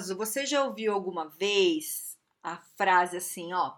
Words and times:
você 0.00 0.44
já 0.46 0.64
ouviu 0.64 0.92
alguma 0.92 1.28
vez 1.28 2.18
a 2.42 2.56
frase 2.76 3.16
assim, 3.16 3.52
ó? 3.52 3.74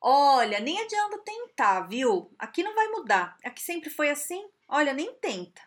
Olha, 0.00 0.60
nem 0.60 0.80
adianta 0.80 1.18
tentar, 1.18 1.82
viu? 1.82 2.30
Aqui 2.38 2.62
não 2.62 2.74
vai 2.74 2.88
mudar. 2.88 3.36
Aqui 3.42 3.62
sempre 3.62 3.90
foi 3.90 4.10
assim. 4.10 4.46
Olha, 4.68 4.92
nem 4.92 5.14
tenta. 5.14 5.62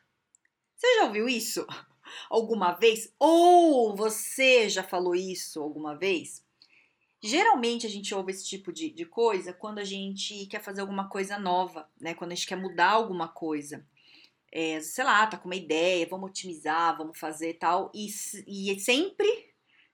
Você 0.76 0.96
já 0.98 1.06
ouviu 1.06 1.28
isso 1.28 1.66
alguma 2.30 2.74
vez? 2.74 3.14
Ou 3.20 3.96
você 3.96 4.70
já 4.70 4.84
falou 4.84 5.16
isso 5.16 5.62
alguma 5.62 5.96
vez? 5.96 6.46
Geralmente 7.22 7.88
a 7.88 7.90
gente 7.90 8.14
ouve 8.14 8.32
esse 8.32 8.46
tipo 8.46 8.72
de, 8.72 8.92
de 8.92 9.06
coisa 9.06 9.52
quando 9.52 9.80
a 9.80 9.84
gente 9.84 10.46
quer 10.46 10.62
fazer 10.62 10.82
alguma 10.82 11.10
coisa 11.10 11.40
nova, 11.40 11.90
né? 12.00 12.14
Quando 12.14 12.32
a 12.32 12.36
gente 12.36 12.48
quer 12.48 12.58
mudar 12.58 12.92
alguma 12.92 13.28
coisa 13.28 13.84
é, 14.52 14.80
sei 14.82 15.04
lá, 15.04 15.28
tá 15.28 15.38
com 15.38 15.46
uma 15.46 15.56
ideia, 15.56 16.08
vamos 16.10 16.30
otimizar, 16.30 16.98
vamos 16.98 17.20
fazer 17.20 17.56
tal. 17.56 17.92
E, 17.94 18.08
e 18.48 18.80
sempre, 18.80 19.47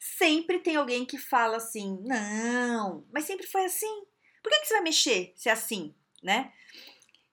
sempre 0.04 0.60
tem 0.60 0.76
alguém 0.76 1.06
que 1.06 1.18
fala 1.18 1.58
assim: 1.58 1.98
não, 2.04 3.06
mas 3.12 3.26
sempre 3.26 3.48
foi 3.48 3.66
assim. 3.66 4.04
Por 4.42 4.52
que, 4.52 4.60
que 4.60 4.68
você 4.68 4.74
vai 4.74 4.84
mexer 4.84 5.34
se 5.36 5.48
é 5.48 5.52
assim, 5.54 5.96
né? 6.22 6.52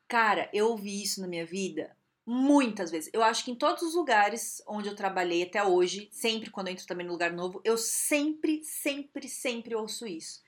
Cara, 0.07 0.49
eu 0.53 0.69
ouvi 0.69 1.03
isso 1.03 1.21
na 1.21 1.27
minha 1.27 1.45
vida 1.45 1.97
muitas 2.25 2.91
vezes. 2.91 3.11
Eu 3.13 3.25
acho 3.25 3.45
que 3.45 3.51
em 3.51 3.57
todos 3.57 3.83
os 3.83 3.95
lugares 3.95 4.63
onde 4.67 4.89
eu 4.89 4.95
trabalhei 4.95 5.43
até 5.43 5.65
hoje, 5.65 6.09
sempre 6.13 6.51
quando 6.51 6.69
eu 6.69 6.73
entro 6.73 6.87
também 6.87 7.05
no 7.05 7.13
lugar 7.13 7.33
novo, 7.33 7.61
eu 7.65 7.77
sempre, 7.77 8.63
sempre, 8.63 9.29
sempre 9.29 9.75
ouço 9.75 10.07
isso. 10.07 10.41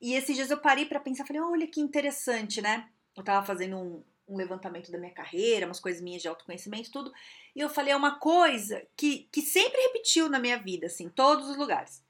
E 0.00 0.14
esses 0.14 0.36
dias 0.36 0.50
eu 0.50 0.58
parei 0.58 0.86
para 0.86 1.00
pensar, 1.00 1.26
falei, 1.26 1.42
olha 1.42 1.66
que 1.66 1.80
interessante, 1.80 2.62
né? 2.62 2.88
Eu 3.16 3.24
tava 3.24 3.44
fazendo 3.44 3.76
um, 3.76 4.04
um 4.28 4.36
levantamento 4.36 4.92
da 4.92 4.98
minha 4.98 5.12
carreira, 5.12 5.66
umas 5.66 5.80
coisas 5.80 6.02
minhas 6.02 6.22
de 6.22 6.28
autoconhecimento, 6.28 6.90
tudo. 6.90 7.12
E 7.56 7.60
eu 7.60 7.68
falei, 7.68 7.92
é 7.92 7.96
uma 7.96 8.18
coisa 8.18 8.86
que, 8.96 9.28
que 9.32 9.40
sempre 9.40 9.80
repetiu 9.80 10.28
na 10.28 10.38
minha 10.38 10.58
vida, 10.58 10.86
assim, 10.86 11.04
em 11.04 11.10
todos 11.10 11.48
os 11.48 11.56
lugares. 11.56 12.04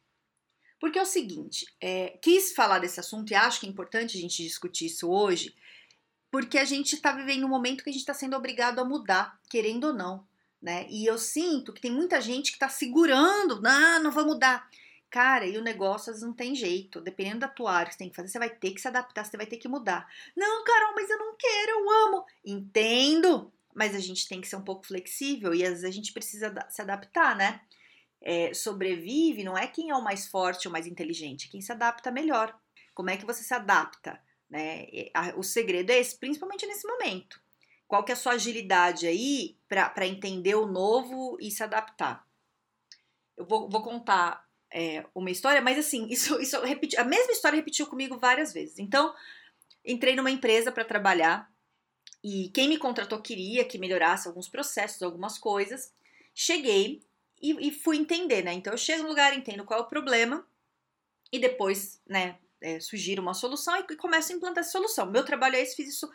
Porque 0.81 0.99
é 0.99 1.03
o 1.03 1.07
seguinte, 1.07 1.67
é, 1.81 2.19
quis 2.23 2.53
falar 2.53 2.79
desse 2.79 3.01
assunto 3.01 3.31
e 3.31 3.35
acho 3.35 3.61
que 3.61 3.67
é 3.67 3.69
importante 3.69 4.17
a 4.17 4.21
gente 4.21 4.43
discutir 4.43 4.87
isso 4.87 5.11
hoje, 5.11 5.55
porque 6.31 6.59
a 6.59 6.65
gente 6.65 6.95
está 6.95 7.13
vivendo 7.13 7.45
um 7.45 7.49
momento 7.49 7.83
que 7.83 7.91
a 7.91 7.93
gente 7.93 8.03
está 8.03 8.15
sendo 8.15 8.37
obrigado 8.37 8.79
a 8.79 8.85
mudar, 8.85 9.41
querendo 9.49 9.89
ou 9.89 9.93
não, 9.93 10.27
né? 10.61 10.87
E 10.91 11.07
eu 11.07 11.19
sinto 11.19 11.73
que 11.73 11.81
tem 11.81 11.91
muita 11.91 12.21
gente 12.21 12.51
que 12.51 12.57
está 12.57 12.69
segurando, 12.69 13.61
não, 13.61 14.03
não 14.03 14.11
vou 14.13 14.25
mudar. 14.25 14.69
Cara, 15.11 15.47
e 15.47 15.57
o 15.57 15.63
negócio 15.63 16.13
não 16.21 16.33
tem 16.33 16.55
jeito. 16.55 17.01
Dependendo 17.01 17.41
da 17.41 17.49
tua 17.49 17.73
área 17.73 17.87
que 17.87 17.95
você 17.95 17.99
tem 17.99 18.11
que 18.11 18.17
fazer, 18.17 18.29
você 18.29 18.39
vai 18.39 18.51
ter 18.51 18.73
que 18.73 18.81
se 18.81 18.89
adaptar, 18.89 19.25
você 19.25 19.37
vai 19.37 19.47
ter 19.47 19.57
que 19.57 19.69
mudar. 19.69 20.07
Não, 20.37 20.65
Carol, 20.65 20.95
mas 20.95 21.09
eu 21.09 21.19
não 21.19 21.35
quero, 21.37 21.71
eu 21.71 21.91
amo. 22.07 22.27
Entendo, 22.45 23.53
mas 23.75 23.95
a 23.95 24.01
gente 24.01 24.29
tem 24.29 24.41
que 24.41 24.49
ser 24.49 24.57
um 24.57 24.65
pouco 24.65 24.87
flexível 24.87 25.55
e 25.55 25.65
às 25.65 25.71
vezes 25.71 25.85
a 25.85 25.91
gente 25.91 26.13
precisa 26.13 26.55
se 26.69 26.83
adaptar, 26.83 27.37
né? 27.37 27.61
É, 28.21 28.53
sobrevive 28.53 29.45
não 29.45 29.57
é 29.57 29.67
quem 29.67 29.91
é 29.91 29.95
o 29.95 30.03
mais 30.03 30.27
forte 30.27 30.67
ou 30.67 30.73
mais 30.73 30.87
inteligente, 30.87 31.47
é 31.47 31.51
quem 31.51 31.61
se 31.61 31.71
adapta 31.73 32.11
melhor. 32.11 32.59
Como 32.93 33.09
é 33.09 33.17
que 33.17 33.25
você 33.25 33.45
se 33.45 33.55
adapta? 33.55 34.21
Né? 34.51 34.87
O 35.37 35.43
segredo 35.43 35.91
é 35.91 35.99
esse, 35.99 36.19
principalmente 36.19 36.67
nesse 36.67 36.87
momento. 36.87 37.41
Qual 37.87 38.05
que 38.05 38.11
é 38.11 38.15
a 38.15 38.17
sua 38.17 38.33
agilidade 38.33 39.07
aí 39.07 39.57
para 39.69 40.07
entender 40.07 40.57
o 40.57 40.67
novo 40.67 41.39
e 41.41 41.51
se 41.51 41.63
adaptar? 41.63 42.27
Eu 43.37 43.47
vou, 43.47 43.69
vou 43.69 43.83
contar 43.83 44.48
é, 44.71 45.05
uma 45.15 45.31
história, 45.31 45.61
mas 45.61 45.79
assim, 45.79 46.07
isso, 46.11 46.41
isso 46.41 46.61
repeti, 46.61 46.97
a 46.97 47.05
mesma 47.05 47.33
história 47.33 47.57
repetiu 47.57 47.87
comigo 47.87 48.19
várias 48.19 48.53
vezes. 48.53 48.79
Então, 48.79 49.15
entrei 49.85 50.15
numa 50.15 50.31
empresa 50.31 50.71
para 50.71 50.85
trabalhar 50.85 51.51
e 52.23 52.51
quem 52.51 52.69
me 52.69 52.79
contratou 52.79 53.21
queria 53.21 53.65
que 53.65 53.79
melhorasse 53.79 54.29
alguns 54.29 54.49
processos, 54.49 55.03
algumas 55.03 55.39
coisas. 55.39 55.93
Cheguei 56.35 57.03
e, 57.41 57.69
e 57.69 57.71
fui 57.71 57.97
entender, 57.97 58.43
né? 58.43 58.53
Então, 58.53 58.73
eu 58.73 58.79
chego 58.79 59.03
no 59.03 59.09
lugar, 59.09 59.37
entendo 59.37 59.65
qual 59.65 59.81
é 59.81 59.83
o 59.83 59.89
problema 59.89 60.47
e 61.33 61.39
depois, 61.39 62.01
né, 62.07 62.39
é, 62.61 62.81
sugiro 62.81 63.23
uma 63.23 63.35
solução 63.35 63.77
e, 63.77 63.85
e 63.93 63.97
começo 63.97 64.33
a 64.33 64.37
implantar 64.37 64.63
essa 64.63 64.73
solução. 64.73 65.11
Meu 65.11 65.25
trabalho 65.25 65.57
é 65.57 65.61
esse, 65.61 65.77
fiz 65.77 65.89
isso 65.89 66.11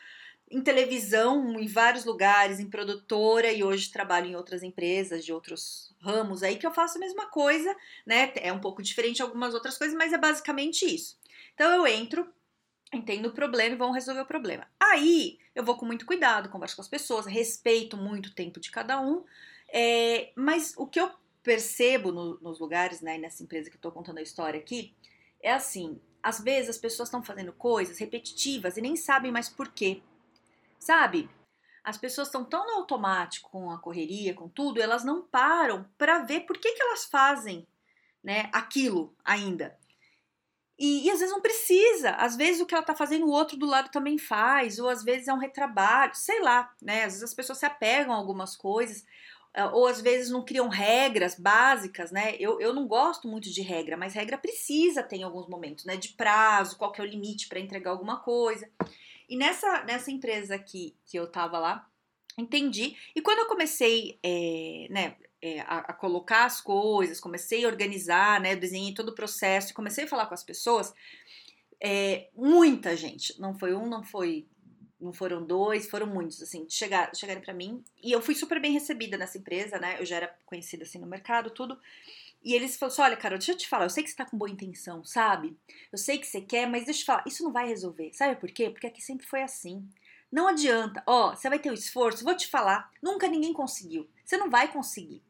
em 0.50 0.62
televisão, 0.62 1.59
em 1.59 1.68
vários 1.68 2.06
lugares, 2.06 2.59
em 2.59 2.70
produtora 2.70 3.52
e 3.52 3.64
hoje 3.64 3.92
trabalho 3.92 4.28
em 4.28 4.36
outras 4.36 4.62
empresas 4.62 5.26
de 5.26 5.34
outros 5.34 5.96
ramos 6.00 6.44
aí 6.44 6.58
que 6.58 6.68
eu 6.68 6.74
faço 6.74 6.98
a 6.98 7.00
mesma 7.00 7.28
coisa, 7.28 7.76
né? 8.06 8.31
É 8.36 8.52
um 8.52 8.59
pouco 8.59 8.84
diferente 8.84 9.22
algumas 9.22 9.54
outras 9.54 9.78
coisas, 9.78 9.98
mas 9.98 10.14
é 10.14 10.18
basicamente 10.18 10.86
isso. 10.86 11.18
Então 11.54 11.72
eu 11.74 11.88
entro, 11.88 12.31
entendo 12.94 13.28
o 13.28 13.34
problema 13.34 13.76
e 13.76 13.78
vamos 13.78 13.96
resolver 13.96 14.22
o 14.22 14.26
problema. 14.26 14.68
Aí 14.80 15.40
eu 15.56 15.64
vou 15.64 15.78
com 15.78 15.86
muito 15.86 16.06
cuidado, 16.06 16.50
converso 16.50 16.75
com 16.75 16.81
as 16.81 16.88
pessoas, 16.88 17.25
respeito 17.25 17.98
muito 17.98 18.28
o 18.28 18.34
tempo 18.34 18.60
de 18.60 18.70
cada 18.70 19.00
um, 19.02 19.24
é, 19.72 20.31
mas 20.36 20.74
o 20.78 20.86
que 20.86 21.00
eu 21.00 21.10
percebo 21.42 22.12
no, 22.12 22.40
nos 22.40 22.60
lugares, 22.60 23.02
né, 23.02 23.18
nessa 23.18 23.44
empresa 23.44 23.70
que 23.70 23.75
eu 23.75 23.81
tô 23.81 23.92
contando 23.92 24.20
a 24.20 24.22
história 24.22 24.60
aqui, 24.60 24.96
é 25.42 25.52
assim, 25.52 26.00
às 26.22 26.40
vezes 26.40 26.70
as 26.70 26.78
pessoas 26.78 27.10
estão 27.10 27.22
fazendo 27.22 27.52
coisas 27.52 27.98
repetitivas 27.98 28.78
e 28.78 28.81
nem 28.81 28.96
sabem 28.96 29.31
mais 29.31 29.50
por 29.50 29.68
quê. 29.70 30.02
Sabe? 30.83 31.29
As 31.81 31.97
pessoas 31.97 32.27
estão 32.27 32.44
tão 32.44 32.67
no 32.67 32.73
automático 32.73 33.49
com 33.49 33.71
a 33.71 33.79
correria, 33.79 34.33
com 34.33 34.49
tudo, 34.49 34.81
elas 34.81 35.05
não 35.05 35.21
param 35.21 35.89
para 35.97 36.19
ver 36.19 36.41
por 36.41 36.57
que, 36.57 36.73
que 36.73 36.81
elas 36.81 37.05
fazem 37.05 37.66
né, 38.21 38.49
aquilo 38.51 39.16
ainda. 39.23 39.77
E, 40.77 41.05
e, 41.05 41.09
às 41.09 41.19
vezes 41.19 41.33
não 41.33 41.41
precisa, 41.41 42.11
às 42.11 42.35
vezes 42.35 42.61
o 42.61 42.66
que 42.66 42.73
ela 42.73 42.81
está 42.83 42.94
fazendo 42.94 43.25
o 43.25 43.31
outro 43.31 43.55
do 43.55 43.66
lado 43.66 43.91
também 43.91 44.17
faz, 44.17 44.77
ou 44.77 44.89
às 44.89 45.05
vezes 45.05 45.29
é 45.29 45.33
um 45.33 45.38
retrabalho, 45.38 46.13
sei 46.16 46.41
lá, 46.41 46.69
né? 46.81 47.05
Às 47.05 47.13
vezes 47.13 47.23
as 47.23 47.33
pessoas 47.33 47.59
se 47.59 47.65
apegam 47.65 48.13
a 48.13 48.17
algumas 48.17 48.53
coisas, 48.53 49.05
eh, 49.53 49.65
ou 49.65 49.88
às 49.88 50.01
vezes 50.01 50.31
não 50.31 50.44
criam 50.44 50.67
regras 50.67 51.39
básicas, 51.39 52.11
né? 52.11 52.35
Eu, 52.39 52.59
eu 52.59 52.73
não 52.73 52.88
gosto 52.88 53.27
muito 53.27 53.50
de 53.50 53.61
regra, 53.61 53.95
mas 53.95 54.13
regra 54.13 54.38
precisa 54.38 55.01
ter 55.01 55.17
em 55.17 55.23
alguns 55.23 55.47
momentos, 55.47 55.85
né? 55.85 55.95
De 55.95 56.09
prazo, 56.09 56.77
qual 56.77 56.91
que 56.91 57.00
é 57.00 57.03
o 57.03 57.07
limite 57.07 57.47
para 57.47 57.59
entregar 57.59 57.91
alguma 57.91 58.19
coisa. 58.19 58.69
E 59.29 59.35
nessa, 59.35 59.84
nessa 59.84 60.11
empresa 60.11 60.56
aqui 60.56 60.95
que 61.06 61.17
eu 61.17 61.28
tava 61.28 61.59
lá, 61.59 61.88
entendi. 62.38 62.95
E 63.16 63.22
quando 63.22 63.39
eu 63.39 63.47
comecei, 63.47 64.19
é, 64.23 64.88
né, 64.89 65.16
é, 65.41 65.59
a, 65.61 65.79
a, 65.79 65.94
colocar 65.94 66.45
as 66.45 66.61
coisas, 66.61 67.19
comecei 67.19 67.66
a 67.66 67.67
organizar, 67.67 68.39
né, 68.39 68.56
desenhei 68.56 68.94
todo 68.94 69.09
o 69.09 69.16
processo, 69.16 69.73
comecei 69.73 70.06
a 70.06 70.07
falar 70.07 70.25
com 70.25 70.33
as 70.33 70.44
pessoas, 70.44 70.94
é, 71.81 72.29
muita 72.33 72.95
gente, 72.95 73.39
não 73.39 73.53
foi 73.53 73.75
um, 73.75 73.85
não 73.85 74.03
foi, 74.03 74.47
não 75.00 75.12
foram 75.12 75.45
dois, 75.45 75.89
foram 75.89 76.07
muitos, 76.07 76.41
assim, 76.41 76.66
chegar, 76.69 77.13
chegarem 77.13 77.44
para 77.44 77.53
mim. 77.53 77.83
E 78.01 78.12
eu 78.12 78.22
fui 78.22 78.33
super 78.33 78.62
bem 78.62 78.72
recebida 78.72 79.17
nessa 79.17 79.38
empresa, 79.38 79.78
né, 79.78 79.97
eu 80.00 80.06
já 80.06 80.16
era 80.16 80.35
conhecida 80.45 80.83
assim 80.83 80.97
no 80.97 81.07
mercado, 81.07 81.50
tudo. 81.50 81.78
E 82.44 82.54
eles 82.54 82.76
falaram 82.76 82.94
assim: 82.94 83.02
olha, 83.02 83.18
Carol, 83.18 83.38
deixa 83.38 83.54
eu 83.54 83.58
te 83.58 83.68
falar, 83.68 83.86
eu 83.86 83.90
sei 83.90 84.04
que 84.04 84.09
você 84.09 84.16
tá 84.16 84.26
com 84.26 84.38
boa 84.38 84.50
intenção, 84.50 85.04
sabe? 85.04 85.58
Eu 85.92 85.98
sei 85.98 86.18
que 86.18 86.28
você 86.28 86.42
quer, 86.42 86.68
mas 86.68 86.86
deixa 86.86 87.00
eu 87.00 87.04
te 87.04 87.06
falar, 87.06 87.24
isso 87.26 87.44
não 87.44 87.52
vai 87.52 87.68
resolver. 87.68 88.12
Sabe 88.14 88.36
por 88.40 88.52
quê? 88.52 88.70
Porque 88.70 88.88
aqui 88.88 89.02
sempre 89.02 89.26
foi 89.26 89.42
assim. 89.42 89.88
Não 90.31 90.48
adianta, 90.48 91.04
ó, 91.06 91.36
você 91.36 91.48
vai 91.48 91.59
ter 91.59 91.70
o 91.70 91.76
esforço, 91.76 92.24
vou 92.24 92.36
te 92.36 92.48
falar, 92.48 92.92
nunca 93.02 93.28
ninguém 93.28 93.54
conseguiu. 93.54 94.09
Você 94.26 94.36
não 94.36 94.50
vai 94.50 94.72
conseguir. 94.72 95.24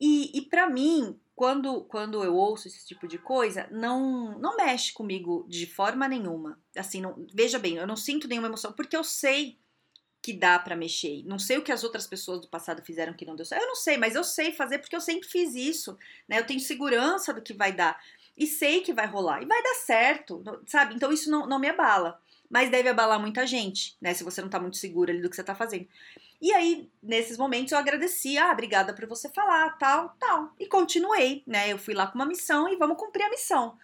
E, 0.00 0.36
e 0.38 0.42
para 0.42 0.68
mim, 0.70 1.18
quando, 1.34 1.82
quando 1.84 2.22
eu 2.22 2.34
ouço 2.34 2.68
esse 2.68 2.86
tipo 2.86 3.08
de 3.08 3.18
coisa, 3.18 3.68
não 3.70 4.38
não 4.38 4.56
mexe 4.56 4.92
comigo 4.92 5.44
de 5.48 5.66
forma 5.66 6.08
nenhuma. 6.08 6.58
Assim, 6.76 7.00
não, 7.00 7.26
veja 7.32 7.58
bem, 7.58 7.76
eu 7.76 7.86
não 7.86 7.96
sinto 7.96 8.28
nenhuma 8.28 8.48
emoção, 8.48 8.72
porque 8.72 8.96
eu 8.96 9.04
sei 9.04 9.58
que 10.24 10.32
dá 10.32 10.58
para 10.58 10.74
mexer. 10.74 11.22
Não 11.26 11.38
sei 11.38 11.58
o 11.58 11.62
que 11.62 11.70
as 11.70 11.84
outras 11.84 12.06
pessoas 12.06 12.40
do 12.40 12.48
passado 12.48 12.82
fizeram 12.82 13.12
que 13.12 13.26
não 13.26 13.36
deu 13.36 13.44
certo. 13.44 13.60
Eu 13.60 13.68
não 13.68 13.74
sei, 13.74 13.98
mas 13.98 14.14
eu 14.14 14.24
sei 14.24 14.52
fazer 14.52 14.78
porque 14.78 14.96
eu 14.96 15.00
sempre 15.00 15.28
fiz 15.28 15.54
isso, 15.54 15.98
né? 16.26 16.38
Eu 16.38 16.46
tenho 16.46 16.60
segurança 16.60 17.34
do 17.34 17.42
que 17.42 17.52
vai 17.52 17.74
dar 17.74 18.02
e 18.34 18.46
sei 18.46 18.80
que 18.80 18.94
vai 18.94 19.06
rolar 19.06 19.42
e 19.42 19.44
vai 19.44 19.62
dar 19.62 19.74
certo, 19.74 20.42
sabe? 20.66 20.94
Então 20.94 21.12
isso 21.12 21.30
não, 21.30 21.46
não 21.46 21.58
me 21.58 21.68
abala, 21.68 22.18
mas 22.48 22.70
deve 22.70 22.88
abalar 22.88 23.20
muita 23.20 23.46
gente, 23.46 23.98
né? 24.00 24.14
Se 24.14 24.24
você 24.24 24.40
não 24.40 24.48
tá 24.48 24.58
muito 24.58 24.78
segura 24.78 25.12
ali 25.12 25.20
do 25.20 25.28
que 25.28 25.36
você 25.36 25.44
tá 25.44 25.54
fazendo. 25.54 25.86
E 26.40 26.54
aí, 26.54 26.88
nesses 27.02 27.36
momentos, 27.36 27.72
eu 27.72 27.78
agradeci, 27.78 28.38
ah, 28.38 28.50
obrigada 28.50 28.94
por 28.94 29.06
você 29.06 29.28
falar, 29.28 29.76
tal, 29.76 30.16
tal. 30.18 30.54
E 30.58 30.66
continuei, 30.66 31.42
né? 31.46 31.70
Eu 31.70 31.76
fui 31.76 31.92
lá 31.92 32.06
com 32.06 32.14
uma 32.14 32.24
missão 32.24 32.66
e 32.66 32.76
vamos 32.76 32.96
cumprir 32.96 33.24
a 33.24 33.30
missão. 33.30 33.76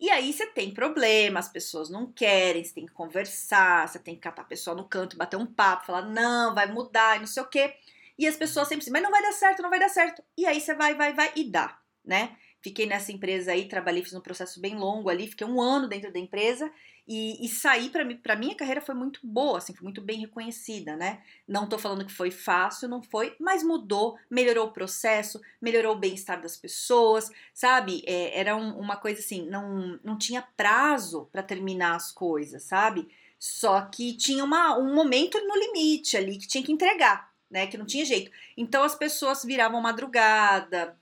E 0.00 0.10
aí 0.10 0.32
você 0.32 0.46
tem 0.46 0.74
problema, 0.74 1.40
as 1.40 1.48
pessoas 1.48 1.88
não 1.88 2.12
querem, 2.12 2.64
você 2.64 2.74
tem 2.74 2.86
que 2.86 2.92
conversar, 2.92 3.88
você 3.88 3.98
tem 3.98 4.14
que 4.14 4.20
catar 4.20 4.42
a 4.42 4.46
pessoa 4.46 4.76
no 4.76 4.88
canto, 4.88 5.16
bater 5.16 5.36
um 5.36 5.46
papo, 5.46 5.86
falar, 5.86 6.02
não, 6.02 6.54
vai 6.54 6.70
mudar, 6.70 7.18
não 7.20 7.26
sei 7.26 7.42
o 7.42 7.48
quê. 7.48 7.74
E 8.18 8.26
as 8.26 8.36
pessoas 8.36 8.68
sempre 8.68 8.80
dizem, 8.80 8.92
mas 8.92 9.02
não 9.02 9.10
vai 9.10 9.22
dar 9.22 9.32
certo, 9.32 9.62
não 9.62 9.70
vai 9.70 9.78
dar 9.78 9.88
certo. 9.88 10.22
E 10.36 10.46
aí 10.46 10.60
você 10.60 10.74
vai, 10.74 10.94
vai, 10.94 11.12
vai 11.12 11.32
e 11.36 11.44
dá, 11.44 11.78
né? 12.04 12.36
fiquei 12.64 12.86
nessa 12.86 13.12
empresa 13.12 13.52
aí, 13.52 13.68
trabalhei, 13.68 14.02
fiz 14.02 14.14
um 14.14 14.22
processo 14.22 14.58
bem 14.58 14.74
longo 14.74 15.10
ali, 15.10 15.28
fiquei 15.28 15.46
um 15.46 15.60
ano 15.60 15.86
dentro 15.86 16.10
da 16.10 16.18
empresa 16.18 16.72
e, 17.06 17.44
e 17.44 17.48
sair 17.48 17.90
para 17.90 18.04
mim, 18.04 18.16
para 18.16 18.34
minha 18.34 18.54
carreira 18.54 18.80
foi 18.80 18.94
muito 18.94 19.20
boa, 19.22 19.58
assim, 19.58 19.74
foi 19.74 19.84
muito 19.84 20.00
bem 20.00 20.18
reconhecida, 20.18 20.96
né? 20.96 21.22
Não 21.46 21.68
tô 21.68 21.78
falando 21.78 22.04
que 22.04 22.12
foi 22.12 22.30
fácil, 22.30 22.88
não 22.88 23.02
foi, 23.02 23.36
mas 23.38 23.62
mudou, 23.62 24.18
melhorou 24.30 24.68
o 24.68 24.72
processo, 24.72 25.40
melhorou 25.60 25.94
o 25.94 25.98
bem-estar 25.98 26.40
das 26.40 26.56
pessoas, 26.56 27.30
sabe? 27.52 28.02
É, 28.06 28.38
era 28.40 28.56
um, 28.56 28.78
uma 28.78 28.96
coisa 28.96 29.20
assim, 29.20 29.46
não, 29.48 29.98
não 30.02 30.16
tinha 30.16 30.42
prazo 30.56 31.28
para 31.30 31.42
terminar 31.42 31.94
as 31.94 32.10
coisas, 32.10 32.62
sabe? 32.62 33.08
Só 33.38 33.82
que 33.82 34.16
tinha 34.16 34.42
uma, 34.42 34.78
um 34.78 34.94
momento 34.94 35.38
no 35.46 35.54
limite 35.54 36.16
ali 36.16 36.38
que 36.38 36.48
tinha 36.48 36.64
que 36.64 36.72
entregar, 36.72 37.30
né? 37.50 37.66
Que 37.66 37.76
não 37.76 37.84
tinha 37.84 38.04
jeito. 38.04 38.30
Então 38.56 38.82
as 38.82 38.94
pessoas 38.94 39.44
viravam 39.44 39.82
madrugada, 39.82 40.96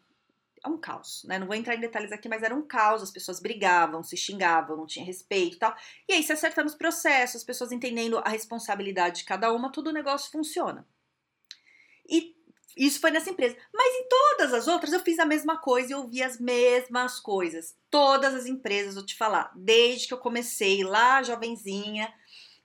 é 0.65 0.69
um 0.69 0.79
caos, 0.79 1.25
né? 1.25 1.39
Não 1.39 1.47
vou 1.47 1.57
entrar 1.57 1.75
em 1.75 1.81
detalhes 1.81 2.13
aqui, 2.13 2.29
mas 2.29 2.43
era 2.43 2.55
um 2.55 2.63
caos, 2.63 3.03
as 3.03 3.11
pessoas 3.11 3.41
brigavam, 3.41 4.03
se 4.03 4.17
xingavam, 4.17 4.77
não 4.77 4.87
tinha 4.87 5.05
respeito 5.05 5.57
e 5.57 5.59
tal. 5.59 5.77
E 6.09 6.13
aí, 6.13 6.23
se 6.23 6.33
acertando 6.33 6.69
os 6.69 6.75
processos, 6.75 7.37
as 7.37 7.45
pessoas 7.45 7.73
entendendo 7.73 8.19
a 8.19 8.29
responsabilidade 8.29 9.21
de 9.21 9.25
cada 9.25 9.53
uma, 9.53 9.73
todo 9.73 9.89
o 9.89 9.93
negócio 9.93 10.31
funciona. 10.31 10.87
E 12.09 12.37
isso 12.77 13.01
foi 13.01 13.11
nessa 13.11 13.31
empresa. 13.31 13.57
Mas 13.73 13.95
em 13.95 14.09
todas 14.09 14.55
as 14.55 14.69
outras 14.69 14.93
eu 14.93 15.01
fiz 15.01 15.19
a 15.19 15.27
mesma 15.27 15.59
coisa 15.59 15.93
e 15.93 15.95
ouvi 15.95 16.23
as 16.23 16.39
mesmas 16.39 17.19
coisas. 17.21 17.77
Todas 17.91 18.35
as 18.35 18.47
empresas, 18.47 18.95
vou 18.95 19.05
te 19.05 19.17
falar, 19.17 19.53
desde 19.57 20.09
que 20.09 20.15
eu 20.15 20.19
comecei 20.19 20.83
lá, 20.83 21.23
jovenzinha, 21.23 22.13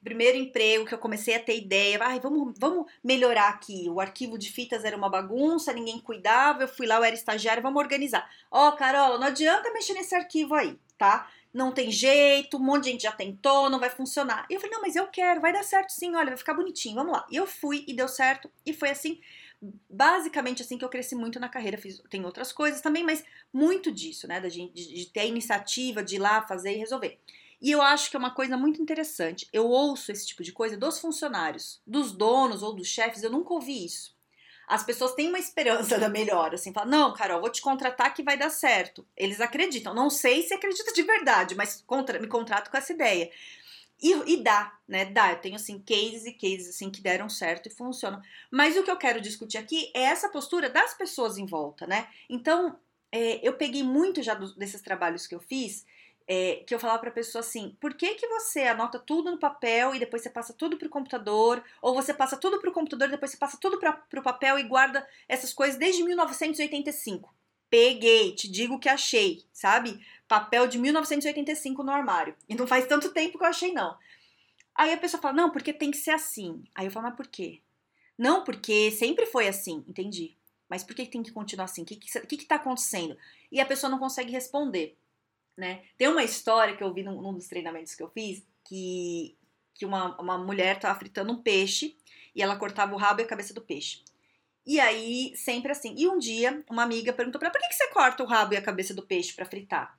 primeiro 0.04 0.38
emprego 0.38 0.86
que 0.86 0.94
eu 0.94 0.98
comecei 0.98 1.36
a 1.36 1.40
ter 1.40 1.58
ideia, 1.58 2.00
ai, 2.02 2.20
vamos, 2.20 2.54
vamos 2.58 2.90
melhorar 3.04 3.50
aqui. 3.50 3.90
O 3.90 4.00
arquivo 4.00 4.38
de 4.38 4.52
fitas 4.52 4.84
era 4.84 4.96
uma 4.96 5.10
bagunça, 5.10 5.74
ninguém 5.74 6.00
cuidava, 6.00 6.64
eu 6.64 6.68
fui 6.68 6.88
lá, 6.88 6.96
eu 6.96 7.04
era 7.04 7.16
estagiária, 7.16 7.62
vamos 7.62 7.82
organizar. 7.82 8.30
Ó, 8.52 8.70
oh, 8.70 8.72
Carol, 8.74 9.20
não 9.20 9.28
adianta 9.28 9.72
mexer 9.74 9.94
nesse 9.94 10.16
arquivo 10.16 10.56
aí, 10.56 10.80
tá? 10.98 11.30
Não 11.54 11.72
tem 11.72 11.92
jeito, 11.92 12.58
um 12.58 12.60
monte 12.60 12.86
de 12.86 12.92
gente 12.92 13.04
já 13.04 13.12
tentou, 13.12 13.70
não 13.70 13.80
vai 13.80 13.90
funcionar. 13.90 14.46
E 14.50 14.54
eu 14.54 14.60
falei, 14.60 14.76
não, 14.76 14.82
mas 14.82 14.96
eu 14.96 15.08
quero, 15.08 15.42
vai 15.42 15.52
dar 15.52 15.64
certo 15.64 15.90
sim, 15.92 16.16
olha, 16.16 16.28
vai 16.28 16.38
ficar 16.38 16.54
bonitinho, 16.54 16.96
vamos 16.96 17.14
lá. 17.14 17.26
E 17.32 17.36
eu 17.36 17.48
fui 17.48 17.84
e 17.88 17.94
deu 17.94 18.08
certo, 18.08 18.50
e 18.66 18.74
foi 18.74 18.92
assim, 18.92 19.20
basicamente 19.90 20.62
assim 20.62 20.78
que 20.78 20.86
eu 20.86 20.90
cresci 20.90 21.16
muito 21.16 21.40
na 21.40 21.50
carreira. 21.50 21.78
Fiz, 21.78 22.02
tem 22.10 22.24
outras 22.26 22.52
coisas 22.52 22.82
também, 22.82 23.04
mas 23.04 23.24
muito 23.52 23.92
disso, 23.92 24.28
né? 24.28 24.40
Da 24.40 24.50
gente, 24.50 24.74
de, 24.74 24.94
de 24.94 25.06
ter 25.08 25.22
a 25.22 25.26
iniciativa 25.26 26.04
de 26.04 26.16
ir 26.16 26.20
lá 26.20 26.42
fazer 26.44 26.74
e 26.74 26.78
resolver. 26.78 27.20
E 27.62 27.72
eu 27.72 27.82
acho 27.82 28.10
que 28.10 28.16
é 28.16 28.20
uma 28.20 28.34
coisa 28.34 28.56
muito 28.56 28.82
interessante. 28.82 29.48
Eu 29.52 29.68
ouço 29.68 30.12
esse 30.12 30.28
tipo 30.28 30.44
de 30.44 30.52
coisa 30.52 30.78
dos 30.78 31.00
funcionários, 31.00 31.82
dos 31.86 32.12
donos 32.12 32.62
ou 32.62 32.74
dos 32.74 32.88
chefes, 32.88 33.24
eu 33.24 33.32
nunca 33.32 33.54
ouvi 33.54 33.86
isso. 33.86 34.16
As 34.68 34.84
pessoas 34.84 35.14
têm 35.14 35.30
uma 35.30 35.40
esperança 35.40 35.98
da 35.98 36.10
melhora, 36.10 36.56
assim, 36.56 36.74
falam, 36.74 36.90
não, 36.90 37.14
Carol, 37.14 37.40
vou 37.40 37.50
te 37.50 37.62
contratar 37.62 38.14
que 38.14 38.22
vai 38.22 38.38
dar 38.38 38.50
certo. 38.50 39.08
Eles 39.16 39.40
acreditam. 39.40 39.94
Não 39.94 40.10
sei 40.10 40.44
se 40.44 40.54
acredita 40.54 40.92
de 40.92 41.02
verdade, 41.04 41.56
mas 41.56 41.82
contra, 41.88 42.20
me 42.20 42.28
contrato 42.28 42.70
com 42.70 42.78
essa 42.78 42.92
ideia. 42.92 43.32
E, 44.00 44.12
e, 44.34 44.44
dá, 44.44 44.78
né? 44.88 45.06
Dá. 45.06 45.32
Eu 45.32 45.40
tenho 45.40 45.56
assim 45.56 45.80
cases 45.80 46.26
e 46.26 46.34
cases 46.34 46.70
assim 46.70 46.92
que 46.92 47.02
deram 47.02 47.30
certo 47.30 47.68
e 47.68 47.72
funcionam. 47.72 48.22
Mas 48.52 48.78
o 48.78 48.84
que 48.84 48.92
eu 48.92 48.98
quero 48.98 49.22
discutir 49.22 49.58
aqui 49.58 49.90
é 49.96 50.02
essa 50.02 50.30
postura 50.30 50.70
das 50.70 50.94
pessoas 50.94 51.38
em 51.38 51.46
volta, 51.46 51.88
né? 51.88 52.08
Então, 52.30 52.78
é, 53.12 53.48
eu 53.48 53.54
peguei 53.54 53.84
muito 53.84 54.22
já 54.22 54.36
do, 54.36 54.54
desses 54.56 54.82
trabalhos 54.82 55.26
que 55.26 55.34
eu 55.34 55.40
fiz 55.40 55.86
é, 56.28 56.64
que 56.68 56.76
eu 56.76 56.80
falava 56.80 57.00
para 57.00 57.10
a 57.10 57.14
pessoa 57.14 57.40
assim: 57.40 57.76
por 57.80 57.94
que, 57.94 58.16
que 58.16 58.28
você 58.28 58.64
anota 58.64 59.00
tudo 59.00 59.32
no 59.32 59.40
papel 59.40 59.96
e 59.96 60.00
depois 60.00 60.22
você 60.22 60.30
passa 60.30 60.54
tudo 60.54 60.78
para 60.78 60.88
o 60.88 60.92
computador? 60.92 61.64
Ou 61.82 61.96
você 61.96 62.14
passa 62.14 62.36
tudo 62.36 62.60
para 62.60 62.70
o 62.70 62.74
computador 62.74 63.08
e 63.08 63.12
depois 63.12 63.32
você 63.32 63.38
passa 63.38 63.58
tudo 63.58 63.80
para 63.80 64.20
o 64.20 64.22
papel 64.22 64.60
e 64.60 64.64
guarda 64.64 65.08
essas 65.28 65.54
coisas 65.54 65.78
desde 65.78 66.04
1985? 66.04 67.34
Peguei, 67.70 68.34
te 68.36 68.50
digo 68.50 68.80
que 68.80 68.90
achei, 68.90 69.46
sabe? 69.54 70.00
Papel 70.28 70.68
de 70.68 70.78
1985 70.78 71.84
no 71.84 71.92
armário. 71.92 72.36
E 72.48 72.56
não 72.56 72.68
faz 72.68 72.86
tanto 72.88 73.12
tempo 73.14 73.38
que 73.38 73.44
eu 73.44 73.50
achei, 73.50 73.72
não. 73.72 73.98
Aí 74.76 74.92
a 74.92 74.98
pessoa 74.98 75.22
fala: 75.22 75.34
não, 75.34 75.50
porque 75.50 75.72
tem 75.72 75.92
que 75.92 75.98
ser 75.98 76.12
assim. 76.12 76.64
Aí 76.76 76.88
eu 76.88 76.92
falo: 76.92 77.08
mas 77.08 77.16
por 77.16 77.28
quê? 77.28 77.62
Não, 78.18 78.44
porque 78.44 78.92
sempre 78.92 79.26
foi 79.26 79.48
assim, 79.48 79.86
entendi. 79.88 80.36
Mas 80.68 80.84
por 80.84 80.94
que 80.96 81.06
tem 81.06 81.24
que 81.24 81.32
continuar 81.32 81.66
assim? 81.66 81.84
O 81.84 81.86
que, 81.86 81.96
que, 81.96 82.20
que, 82.22 82.38
que 82.38 82.46
tá 82.46 82.56
acontecendo? 82.56 83.18
E 83.50 83.62
a 83.62 83.66
pessoa 83.66 83.90
não 83.90 84.00
consegue 84.00 84.32
responder 84.32 84.98
né? 85.58 85.84
Tem 85.98 86.08
uma 86.08 86.24
história 86.24 86.76
que 86.78 86.84
eu 86.84 86.94
vi 86.94 87.04
num, 87.04 87.22
num 87.22 87.34
dos 87.34 87.48
treinamentos 87.48 87.96
que 87.96 88.04
eu 88.04 88.10
fiz 88.10 88.46
que, 88.64 89.36
que 89.74 89.86
uma, 89.86 90.20
uma 90.22 90.38
mulher 90.38 90.76
estava 90.76 90.98
fritando 90.98 91.34
um 91.34 91.42
peixe 91.42 91.98
e 92.36 92.42
ela 92.42 92.56
cortava 92.56 92.94
o 92.94 92.98
rabo 92.98 93.22
e 93.22 93.24
a 93.24 93.28
cabeça 93.28 93.54
do 93.54 93.62
peixe. 93.62 94.04
E 94.66 94.80
aí, 94.80 95.34
sempre 95.36 95.72
assim. 95.72 95.96
E 95.98 96.08
um 96.08 96.20
dia, 96.20 96.64
uma 96.70 96.84
amiga 96.84 97.14
perguntou 97.14 97.40
pra 97.40 97.48
ela: 97.48 97.54
por 97.54 97.62
que, 97.62 97.70
que 97.70 97.76
você 97.76 97.88
corta 97.88 98.22
o 98.22 98.26
rabo 98.26 98.54
e 98.54 98.58
a 98.58 98.62
cabeça 98.62 98.94
do 98.94 99.02
peixe 99.02 99.34
para 99.34 99.46
fritar? 99.46 99.98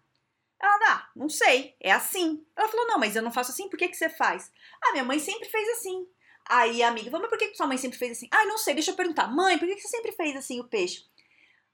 Ela, 0.61 0.79
ah, 0.89 1.09
não 1.17 1.29
sei, 1.29 1.75
é 1.81 1.91
assim. 1.91 2.45
Ela 2.55 2.69
falou: 2.69 2.87
não, 2.87 2.99
mas 2.99 3.17
eu 3.17 3.23
não 3.23 3.33
faço 3.33 3.51
assim, 3.51 3.69
por 3.69 3.79
que, 3.79 3.89
que 3.89 3.97
você 3.97 4.11
faz? 4.11 4.53
Ah, 4.83 4.93
minha 4.93 5.05
mãe 5.05 5.19
sempre 5.19 5.49
fez 5.49 5.69
assim. 5.71 6.07
Aí 6.47 6.83
a 6.83 6.89
amiga 6.89 7.11
falou: 7.11 7.23
mas 7.23 7.31
por 7.31 7.39
que, 7.39 7.49
que 7.49 7.57
sua 7.57 7.67
mãe 7.67 7.79
sempre 7.79 7.99
fez 7.99 8.13
assim? 8.13 8.29
Ah, 8.31 8.45
não 8.45 8.59
sei, 8.59 8.75
deixa 8.75 8.91
eu 8.91 8.97
perguntar. 8.97 9.27
Mãe, 9.29 9.59
por 9.59 9.67
que, 9.67 9.75
que 9.77 9.81
você 9.81 9.89
sempre 9.89 10.13
fez 10.13 10.37
assim 10.37 10.61
o 10.61 10.65
peixe? 10.65 11.07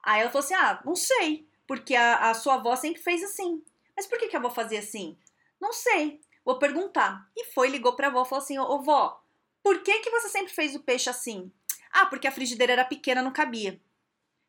Aí 0.02 0.20
ela 0.20 0.30
falou 0.30 0.44
assim: 0.44 0.54
ah, 0.54 0.80
não 0.84 0.94
sei, 0.94 1.48
porque 1.66 1.96
a, 1.96 2.30
a 2.30 2.34
sua 2.34 2.54
avó 2.54 2.76
sempre 2.76 3.02
fez 3.02 3.24
assim. 3.24 3.60
Mas 3.96 4.06
por 4.06 4.18
que, 4.18 4.28
que 4.28 4.36
a 4.36 4.38
avó 4.38 4.50
fazia 4.50 4.78
assim? 4.78 5.16
Não 5.60 5.72
sei, 5.72 6.20
vou 6.44 6.58
perguntar. 6.58 7.28
E 7.36 7.44
foi, 7.46 7.68
ligou 7.68 7.94
pra 7.94 8.08
avó 8.08 8.22
e 8.22 8.28
falou 8.28 8.42
assim: 8.42 8.58
Ô 8.58 8.80
vó, 8.80 9.22
por 9.62 9.82
que, 9.82 10.00
que 10.00 10.10
você 10.10 10.28
sempre 10.28 10.52
fez 10.52 10.74
o 10.74 10.80
peixe 10.80 11.08
assim? 11.08 11.50
Ah, 11.90 12.06
porque 12.06 12.26
a 12.26 12.32
frigideira 12.32 12.72
era 12.72 12.84
pequena, 12.84 13.22
não 13.22 13.32
cabia. 13.32 13.80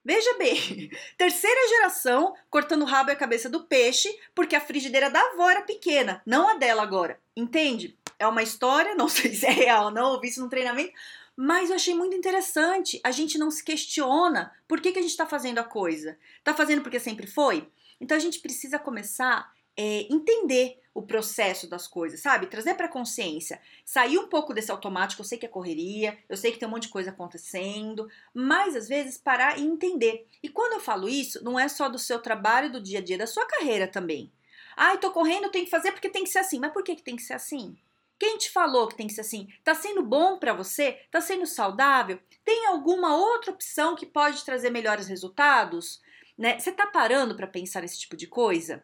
Veja 0.03 0.35
bem, 0.37 0.91
terceira 1.17 1.67
geração 1.67 2.35
cortando 2.49 2.83
o 2.83 2.85
rabo 2.85 3.09
e 3.09 3.13
a 3.13 3.15
cabeça 3.15 3.49
do 3.49 3.63
peixe 3.63 4.07
porque 4.35 4.55
a 4.55 4.61
frigideira 4.61 5.09
da 5.09 5.19
avó 5.19 5.49
era 5.49 5.63
pequena, 5.63 6.21
não 6.25 6.47
a 6.47 6.53
dela 6.55 6.83
agora. 6.83 7.19
Entende? 7.35 7.97
É 8.19 8.27
uma 8.27 8.43
história, 8.43 8.93
não 8.95 9.09
sei 9.09 9.33
se 9.33 9.45
é 9.45 9.51
real 9.51 9.85
ou 9.85 9.91
não, 9.91 10.11
ouvi 10.11 10.27
isso 10.27 10.41
no 10.41 10.49
treinamento, 10.49 10.93
mas 11.35 11.69
eu 11.69 11.75
achei 11.75 11.95
muito 11.95 12.15
interessante. 12.15 12.99
A 13.03 13.11
gente 13.11 13.37
não 13.37 13.49
se 13.49 13.63
questiona 13.63 14.53
por 14.67 14.79
que, 14.79 14.91
que 14.91 14.99
a 14.99 15.01
gente 15.01 15.11
está 15.11 15.25
fazendo 15.25 15.57
a 15.57 15.63
coisa. 15.63 16.17
Tá 16.43 16.53
fazendo 16.53 16.81
porque 16.81 16.99
sempre 16.99 17.25
foi? 17.25 17.67
Então 17.99 18.15
a 18.15 18.19
gente 18.19 18.39
precisa 18.39 18.77
começar 18.79 19.53
é, 19.77 20.07
entender 20.09 20.79
o 20.93 21.01
processo 21.01 21.69
das 21.69 21.87
coisas, 21.87 22.21
sabe? 22.21 22.47
Trazer 22.47 22.75
para 22.75 22.87
consciência, 22.87 23.59
sair 23.83 24.17
um 24.17 24.27
pouco 24.29 24.53
desse 24.53 24.71
automático. 24.71 25.21
Eu 25.21 25.25
sei 25.25 25.37
que 25.37 25.45
é 25.45 25.49
correria, 25.49 26.17
eu 26.29 26.37
sei 26.37 26.51
que 26.51 26.57
tem 26.57 26.67
um 26.67 26.71
monte 26.71 26.83
de 26.83 26.89
coisa 26.89 27.09
acontecendo, 27.09 28.09
mas 28.33 28.75
às 28.75 28.87
vezes 28.87 29.17
parar 29.17 29.59
e 29.59 29.63
entender. 29.65 30.25
E 30.41 30.47
quando 30.47 30.73
eu 30.73 30.79
falo 30.79 31.09
isso, 31.09 31.43
não 31.43 31.59
é 31.59 31.67
só 31.67 31.89
do 31.89 31.99
seu 31.99 32.19
trabalho, 32.19 32.71
do 32.71 32.81
dia 32.81 32.99
a 32.99 33.01
dia, 33.01 33.17
da 33.17 33.27
sua 33.27 33.45
carreira 33.45 33.87
também. 33.87 34.31
Ai, 34.77 34.97
tô 34.97 35.11
correndo, 35.11 35.51
tenho 35.51 35.65
que 35.65 35.71
fazer 35.71 35.91
porque 35.91 36.09
tem 36.09 36.23
que 36.23 36.29
ser 36.29 36.39
assim. 36.39 36.59
Mas 36.59 36.71
por 36.71 36.83
que, 36.83 36.95
que 36.95 37.03
tem 37.03 37.17
que 37.17 37.23
ser 37.23 37.33
assim? 37.33 37.77
Quem 38.17 38.37
te 38.37 38.49
falou 38.49 38.87
que 38.87 38.95
tem 38.95 39.07
que 39.07 39.13
ser 39.13 39.21
assim? 39.21 39.49
Tá 39.63 39.75
sendo 39.75 40.01
bom 40.01 40.37
para 40.37 40.53
você? 40.53 40.93
Tá 41.11 41.19
sendo 41.19 41.45
saudável? 41.45 42.17
Tem 42.45 42.67
alguma 42.67 43.15
outra 43.17 43.51
opção 43.51 43.95
que 43.95 44.05
pode 44.05 44.45
trazer 44.45 44.69
melhores 44.69 45.07
resultados? 45.07 46.01
Né? 46.37 46.59
Você 46.59 46.71
tá 46.71 46.87
parando 46.87 47.35
para 47.35 47.47
pensar 47.47 47.81
nesse 47.81 47.99
tipo 47.99 48.17
de 48.17 48.27
coisa? 48.27 48.83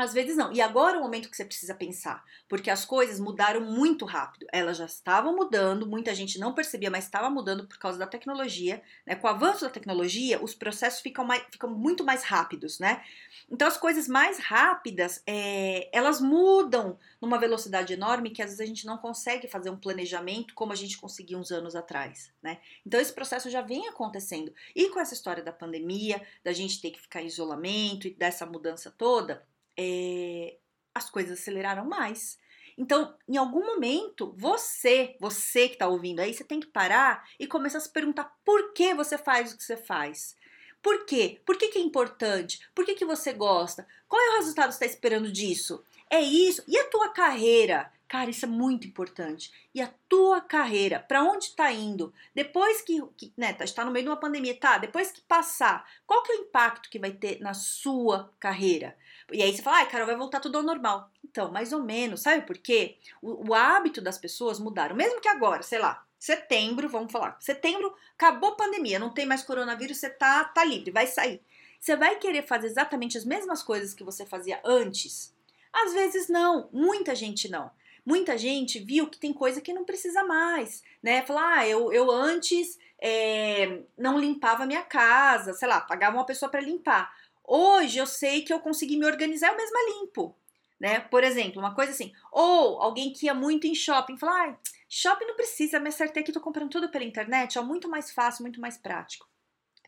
Às 0.00 0.14
vezes 0.14 0.34
não. 0.34 0.50
E 0.50 0.62
agora 0.62 0.96
é 0.96 0.98
o 0.98 1.02
momento 1.02 1.28
que 1.28 1.36
você 1.36 1.44
precisa 1.44 1.74
pensar, 1.74 2.24
porque 2.48 2.70
as 2.70 2.86
coisas 2.86 3.20
mudaram 3.20 3.60
muito 3.60 4.06
rápido. 4.06 4.46
Elas 4.50 4.78
já 4.78 4.86
estavam 4.86 5.36
mudando, 5.36 5.86
muita 5.86 6.14
gente 6.14 6.38
não 6.38 6.54
percebia, 6.54 6.90
mas 6.90 7.04
estava 7.04 7.28
mudando 7.28 7.66
por 7.68 7.76
causa 7.76 7.98
da 7.98 8.06
tecnologia. 8.06 8.82
Né? 9.06 9.14
Com 9.14 9.26
o 9.26 9.30
avanço 9.30 9.60
da 9.60 9.68
tecnologia, 9.68 10.42
os 10.42 10.54
processos 10.54 11.00
ficam, 11.00 11.22
mais, 11.22 11.44
ficam 11.50 11.68
muito 11.68 12.02
mais 12.02 12.24
rápidos, 12.24 12.78
né? 12.78 13.04
Então 13.50 13.68
as 13.68 13.76
coisas 13.76 14.08
mais 14.08 14.38
rápidas, 14.38 15.22
é, 15.26 15.90
elas 15.92 16.18
mudam 16.18 16.98
numa 17.20 17.38
velocidade 17.38 17.92
enorme 17.92 18.30
que 18.30 18.40
às 18.40 18.52
vezes 18.52 18.60
a 18.60 18.66
gente 18.66 18.86
não 18.86 18.96
consegue 18.96 19.48
fazer 19.48 19.68
um 19.68 19.76
planejamento 19.76 20.54
como 20.54 20.72
a 20.72 20.76
gente 20.76 20.96
conseguia 20.96 21.36
uns 21.36 21.50
anos 21.50 21.76
atrás, 21.76 22.32
né? 22.42 22.58
Então 22.86 22.98
esse 22.98 23.12
processo 23.12 23.50
já 23.50 23.60
vem 23.60 23.86
acontecendo. 23.86 24.50
E 24.74 24.88
com 24.88 24.98
essa 24.98 25.12
história 25.12 25.42
da 25.42 25.52
pandemia, 25.52 26.26
da 26.42 26.54
gente 26.54 26.80
ter 26.80 26.90
que 26.90 27.02
ficar 27.02 27.20
em 27.20 27.26
isolamento 27.26 28.06
e 28.06 28.14
dessa 28.14 28.46
mudança 28.46 28.90
toda, 28.90 29.46
é, 29.82 30.58
as 30.94 31.08
coisas 31.08 31.40
aceleraram 31.40 31.86
mais. 31.86 32.38
Então, 32.76 33.14
em 33.26 33.36
algum 33.38 33.64
momento, 33.64 34.34
você, 34.36 35.16
você 35.18 35.68
que 35.68 35.74
está 35.74 35.88
ouvindo 35.88 36.20
aí, 36.20 36.34
você 36.34 36.44
tem 36.44 36.60
que 36.60 36.66
parar 36.66 37.26
e 37.38 37.46
começar 37.46 37.78
a 37.78 37.80
se 37.80 37.90
perguntar 37.90 38.30
por 38.44 38.72
que 38.74 38.94
você 38.94 39.16
faz 39.16 39.52
o 39.52 39.56
que 39.56 39.64
você 39.64 39.76
faz. 39.76 40.36
Por 40.82 41.04
quê? 41.04 41.40
Por 41.44 41.56
que, 41.56 41.68
que 41.68 41.78
é 41.78 41.82
importante? 41.82 42.60
Por 42.74 42.84
que, 42.84 42.94
que 42.94 43.04
você 43.04 43.32
gosta? 43.32 43.86
Qual 44.08 44.20
é 44.20 44.30
o 44.30 44.36
resultado 44.38 44.68
que 44.68 44.74
você 44.74 44.84
está 44.84 44.86
esperando 44.86 45.32
disso? 45.32 45.82
É 46.08 46.20
isso. 46.20 46.62
E 46.66 46.78
a 46.78 46.88
tua 46.88 47.08
carreira? 47.10 47.90
Cara, 48.10 48.28
isso 48.28 48.44
é 48.44 48.48
muito 48.48 48.88
importante. 48.88 49.52
E 49.72 49.80
a 49.80 49.88
tua 50.08 50.40
carreira, 50.40 50.98
para 50.98 51.22
onde 51.22 51.44
está 51.44 51.70
indo? 51.70 52.12
Depois 52.34 52.82
que, 52.82 53.00
que 53.16 53.32
né, 53.36 53.52
está 53.52 53.64
tá 53.66 53.84
no 53.84 53.92
meio 53.92 54.06
de 54.06 54.10
uma 54.10 54.16
pandemia, 54.16 54.58
tá? 54.58 54.78
Depois 54.78 55.12
que 55.12 55.20
passar, 55.20 55.88
qual 56.08 56.20
que 56.24 56.32
é 56.32 56.34
o 56.34 56.40
impacto 56.40 56.90
que 56.90 56.98
vai 56.98 57.12
ter 57.12 57.38
na 57.40 57.54
sua 57.54 58.34
carreira? 58.40 58.96
E 59.30 59.40
aí 59.40 59.54
você 59.54 59.62
fala, 59.62 59.76
ai, 59.76 59.88
cara, 59.88 60.04
vai 60.04 60.16
voltar 60.16 60.40
tudo 60.40 60.58
ao 60.58 60.64
normal. 60.64 61.08
Então, 61.24 61.52
mais 61.52 61.72
ou 61.72 61.84
menos, 61.84 62.22
sabe 62.22 62.44
por 62.44 62.58
quê? 62.58 62.98
O, 63.22 63.50
o 63.50 63.54
hábito 63.54 64.00
das 64.00 64.18
pessoas 64.18 64.58
mudaram. 64.58 64.96
Mesmo 64.96 65.20
que 65.20 65.28
agora, 65.28 65.62
sei 65.62 65.78
lá, 65.78 66.04
setembro, 66.18 66.88
vamos 66.88 67.12
falar, 67.12 67.36
setembro, 67.38 67.94
acabou 68.14 68.50
a 68.50 68.56
pandemia, 68.56 68.98
não 68.98 69.14
tem 69.14 69.24
mais 69.24 69.44
coronavírus, 69.44 69.98
você 69.98 70.10
tá, 70.10 70.42
tá 70.46 70.64
livre, 70.64 70.90
vai 70.90 71.06
sair. 71.06 71.40
Você 71.78 71.94
vai 71.94 72.16
querer 72.16 72.42
fazer 72.42 72.66
exatamente 72.66 73.16
as 73.16 73.24
mesmas 73.24 73.62
coisas 73.62 73.94
que 73.94 74.02
você 74.02 74.26
fazia 74.26 74.60
antes? 74.64 75.32
Às 75.72 75.92
vezes 75.92 76.28
não, 76.28 76.68
muita 76.72 77.14
gente 77.14 77.48
não. 77.48 77.70
Muita 78.04 78.36
gente 78.36 78.78
viu 78.78 79.06
que 79.06 79.18
tem 79.18 79.32
coisa 79.32 79.60
que 79.60 79.72
não 79.72 79.84
precisa 79.84 80.24
mais, 80.24 80.82
né? 81.02 81.22
Falar, 81.22 81.58
ah, 81.58 81.68
eu, 81.68 81.92
eu 81.92 82.10
antes 82.10 82.78
é, 83.00 83.82
não 83.96 84.18
limpava 84.18 84.66
minha 84.66 84.82
casa, 84.82 85.54
sei 85.54 85.68
lá, 85.68 85.80
pagava 85.80 86.16
uma 86.16 86.26
pessoa 86.26 86.50
para 86.50 86.60
limpar. 86.60 87.14
Hoje 87.44 87.98
eu 87.98 88.06
sei 88.06 88.42
que 88.42 88.52
eu 88.52 88.60
consegui 88.60 88.96
me 88.96 89.06
organizar, 89.06 89.52
eu 89.52 89.56
mesma 89.56 89.78
limpo, 89.94 90.36
né? 90.78 91.00
Por 91.00 91.24
exemplo, 91.24 91.60
uma 91.60 91.74
coisa 91.74 91.92
assim, 91.92 92.12
ou 92.32 92.80
alguém 92.80 93.12
que 93.12 93.26
ia 93.26 93.34
muito 93.34 93.66
em 93.66 93.74
shopping, 93.74 94.16
falar, 94.16 94.50
ah, 94.50 94.58
shopping 94.88 95.26
não 95.26 95.36
precisa, 95.36 95.80
me 95.80 95.88
acertei 95.88 96.22
que 96.22 96.32
tô 96.32 96.40
comprando 96.40 96.70
tudo 96.70 96.88
pela 96.88 97.04
internet, 97.04 97.58
é 97.58 97.62
muito 97.62 97.88
mais 97.88 98.10
fácil, 98.10 98.42
muito 98.42 98.60
mais 98.60 98.76
prático. 98.76 99.29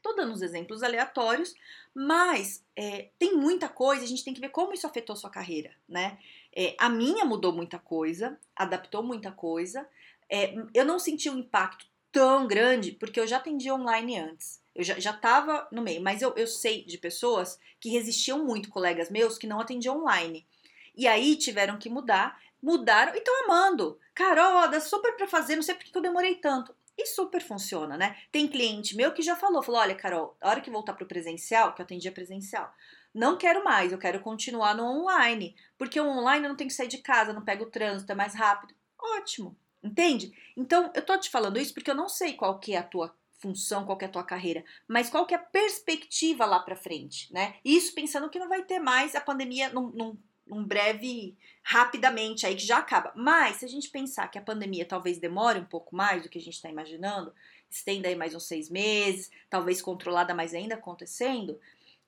Tô 0.02 0.12
dando 0.14 0.32
uns 0.32 0.42
exemplos 0.42 0.82
aleatórios, 0.82 1.54
mas 1.94 2.64
é, 2.74 3.10
tem 3.18 3.36
muita 3.36 3.68
coisa, 3.68 4.04
a 4.04 4.08
gente 4.08 4.24
tem 4.24 4.34
que 4.34 4.40
ver 4.40 4.48
como 4.48 4.74
isso 4.74 4.86
afetou 4.86 5.14
sua 5.14 5.30
carreira, 5.30 5.70
né? 5.88 6.18
É, 6.54 6.74
a 6.78 6.88
minha 6.88 7.24
mudou 7.24 7.52
muita 7.52 7.78
coisa, 7.78 8.38
adaptou 8.54 9.02
muita 9.02 9.30
coisa. 9.30 9.88
É, 10.28 10.54
eu 10.74 10.84
não 10.84 10.98
senti 10.98 11.30
um 11.30 11.38
impacto 11.38 11.86
tão 12.10 12.46
grande 12.46 12.92
porque 12.92 13.20
eu 13.20 13.26
já 13.26 13.36
atendi 13.36 13.70
online 13.70 14.18
antes. 14.18 14.60
Eu 14.74 14.82
já, 14.82 14.98
já 14.98 15.12
tava 15.12 15.68
no 15.70 15.82
meio, 15.82 16.02
mas 16.02 16.20
eu, 16.20 16.34
eu 16.34 16.46
sei 16.46 16.84
de 16.84 16.98
pessoas 16.98 17.58
que 17.78 17.90
resistiam 17.90 18.44
muito, 18.44 18.70
colegas 18.70 19.10
meus, 19.10 19.38
que 19.38 19.46
não 19.46 19.60
atendiam 19.60 20.00
online. 20.00 20.46
E 20.94 21.06
aí 21.06 21.36
tiveram 21.36 21.78
que 21.78 21.88
mudar, 21.88 22.40
mudaram 22.62 23.14
e 23.14 23.18
estão 23.18 23.44
amando. 23.44 23.98
Carol, 24.14 24.68
dá 24.68 24.80
super 24.80 25.16
pra 25.16 25.26
fazer, 25.26 25.56
não 25.56 25.62
sei 25.62 25.74
por 25.74 25.84
que 25.84 25.96
eu 25.96 26.02
demorei 26.02 26.34
tanto. 26.36 26.74
E 26.96 27.06
super 27.06 27.40
funciona, 27.40 27.96
né? 27.96 28.16
Tem 28.30 28.46
cliente 28.46 28.96
meu 28.96 29.12
que 29.12 29.22
já 29.22 29.34
falou, 29.34 29.62
falou, 29.62 29.80
olha, 29.80 29.94
Carol, 29.94 30.36
a 30.40 30.50
hora 30.50 30.60
que 30.60 30.70
voltar 30.70 30.92
pro 30.92 31.06
presencial, 31.06 31.74
que 31.74 31.80
eu 31.80 31.84
atendia 31.84 32.12
presencial, 32.12 32.72
não 33.14 33.36
quero 33.36 33.64
mais, 33.64 33.92
eu 33.92 33.98
quero 33.98 34.20
continuar 34.20 34.74
no 34.74 34.84
online, 34.84 35.54
porque 35.76 36.00
o 36.00 36.06
online 36.06 36.44
eu 36.44 36.48
não 36.48 36.56
tenho 36.56 36.68
que 36.68 36.76
sair 36.76 36.88
de 36.88 36.98
casa, 36.98 37.32
não 37.32 37.44
pego 37.44 37.64
o 37.64 37.70
trânsito, 37.70 38.12
é 38.12 38.14
mais 38.14 38.34
rápido. 38.34 38.74
Ótimo, 38.98 39.56
entende? 39.82 40.32
Então, 40.56 40.90
eu 40.94 41.04
tô 41.04 41.18
te 41.18 41.30
falando 41.30 41.58
isso 41.58 41.74
porque 41.74 41.90
eu 41.90 41.94
não 41.94 42.08
sei 42.08 42.34
qual 42.34 42.58
que 42.58 42.74
é 42.74 42.78
a 42.78 42.82
tua 42.82 43.14
função, 43.38 43.84
qual 43.84 43.98
é 44.00 44.04
a 44.04 44.08
tua 44.08 44.22
carreira, 44.22 44.64
mas 44.86 45.10
qual 45.10 45.26
que 45.26 45.34
é 45.34 45.36
a 45.36 45.40
perspectiva 45.40 46.46
lá 46.46 46.60
para 46.60 46.76
frente, 46.76 47.32
né? 47.32 47.56
Isso 47.64 47.92
pensando 47.92 48.30
que 48.30 48.38
não 48.38 48.48
vai 48.48 48.62
ter 48.62 48.78
mais 48.78 49.16
a 49.16 49.20
pandemia 49.20 49.68
num, 49.70 49.88
num, 49.88 50.16
num, 50.46 50.64
breve, 50.64 51.36
rapidamente 51.62 52.46
aí 52.46 52.54
que 52.54 52.66
já 52.66 52.78
acaba. 52.78 53.12
Mas 53.14 53.56
se 53.56 53.64
a 53.64 53.68
gente 53.68 53.88
pensar 53.88 54.28
que 54.28 54.38
a 54.38 54.42
pandemia 54.42 54.84
talvez 54.84 55.18
demore 55.18 55.58
um 55.58 55.64
pouco 55.64 55.94
mais 55.94 56.22
do 56.22 56.28
que 56.28 56.38
a 56.38 56.40
gente 56.40 56.54
está 56.54 56.68
imaginando, 56.68 57.34
estenda 57.70 58.08
aí 58.08 58.14
mais 58.14 58.34
uns 58.34 58.44
seis 58.44 58.68
meses, 58.68 59.30
talvez 59.48 59.80
controlada, 59.80 60.34
mas 60.34 60.54
ainda 60.54 60.74
acontecendo, 60.74 61.58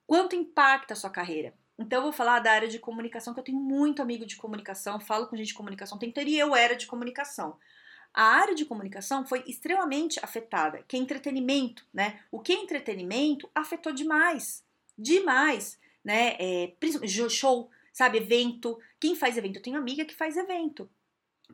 quanto 0.06 0.36
impacta 0.36 0.94
a 0.94 0.96
sua 0.96 1.10
carreira? 1.10 1.54
Então 1.78 1.98
eu 1.98 2.02
vou 2.04 2.12
falar 2.12 2.38
da 2.40 2.52
área 2.52 2.68
de 2.68 2.78
comunicação, 2.78 3.34
que 3.34 3.40
eu 3.40 3.44
tenho 3.44 3.58
muito 3.58 4.00
amigo 4.00 4.24
de 4.24 4.36
comunicação, 4.36 5.00
falo 5.00 5.26
com 5.26 5.36
gente 5.36 5.48
de 5.48 5.54
comunicação, 5.54 5.98
tem 5.98 6.12
e 6.16 6.38
eu 6.38 6.54
era 6.54 6.76
de 6.76 6.86
comunicação 6.86 7.58
a 8.14 8.22
área 8.22 8.54
de 8.54 8.64
comunicação 8.64 9.26
foi 9.26 9.42
extremamente 9.44 10.20
afetada, 10.22 10.84
que 10.86 10.96
é 10.96 11.00
entretenimento, 11.00 11.84
né? 11.92 12.20
O 12.30 12.38
que 12.38 12.52
é 12.52 12.56
entretenimento 12.56 13.50
afetou 13.52 13.92
demais, 13.92 14.64
demais, 14.96 15.76
né? 16.04 16.36
É, 16.38 16.72
show, 17.28 17.68
sabe, 17.94 18.18
evento. 18.18 18.78
Quem 19.00 19.14
faz 19.14 19.38
evento? 19.38 19.56
Eu 19.56 19.62
tenho 19.62 19.78
amiga 19.78 20.04
que 20.04 20.14
faz 20.14 20.36
evento. 20.36 20.90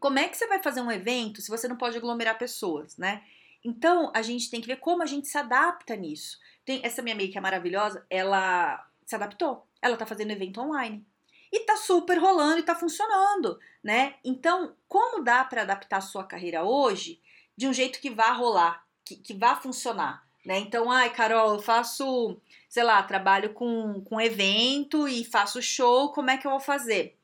Como 0.00 0.18
é 0.18 0.26
que 0.26 0.36
você 0.36 0.46
vai 0.46 0.60
fazer 0.62 0.80
um 0.80 0.90
evento 0.90 1.42
se 1.42 1.50
você 1.50 1.68
não 1.68 1.76
pode 1.76 1.96
aglomerar 1.96 2.38
pessoas, 2.38 2.96
né? 2.96 3.22
Então 3.62 4.10
a 4.14 4.22
gente 4.22 4.50
tem 4.50 4.60
que 4.60 4.66
ver 4.66 4.76
como 4.76 5.02
a 5.02 5.06
gente 5.06 5.28
se 5.28 5.36
adapta 5.36 5.94
nisso. 5.94 6.38
Tem 6.64 6.80
essa 6.82 7.02
minha 7.02 7.14
amiga 7.14 7.32
que 7.32 7.38
é 7.38 7.40
maravilhosa, 7.40 8.04
ela 8.08 8.88
se 9.04 9.14
adaptou. 9.14 9.68
Ela 9.82 9.96
tá 9.96 10.06
fazendo 10.06 10.30
evento 10.30 10.60
online 10.60 11.06
e 11.52 11.60
tá 11.60 11.76
super 11.76 12.18
rolando 12.18 12.60
e 12.60 12.62
tá 12.62 12.74
funcionando, 12.74 13.58
né? 13.82 14.14
Então, 14.24 14.74
como 14.88 15.22
dá 15.22 15.44
para 15.44 15.62
adaptar 15.62 15.98
a 15.98 16.02
sua 16.02 16.24
carreira 16.24 16.64
hoje 16.64 17.20
de 17.56 17.66
um 17.66 17.72
jeito 17.72 18.00
que 18.00 18.08
vá 18.08 18.32
rolar, 18.32 18.86
que, 19.04 19.16
que 19.16 19.34
vá 19.34 19.56
funcionar, 19.56 20.26
né? 20.44 20.58
Então, 20.58 20.90
ai, 20.90 21.10
Carol, 21.10 21.54
eu 21.54 21.62
faço, 21.62 22.40
sei 22.68 22.82
lá, 22.82 23.02
trabalho 23.02 23.52
com, 23.52 24.00
com 24.02 24.20
evento 24.20 25.08
e 25.08 25.24
faço 25.24 25.62
show, 25.62 26.12
como 26.12 26.30
é 26.30 26.36
que 26.36 26.46
eu 26.46 26.50
vou 26.50 26.60
fazer? 26.60 27.16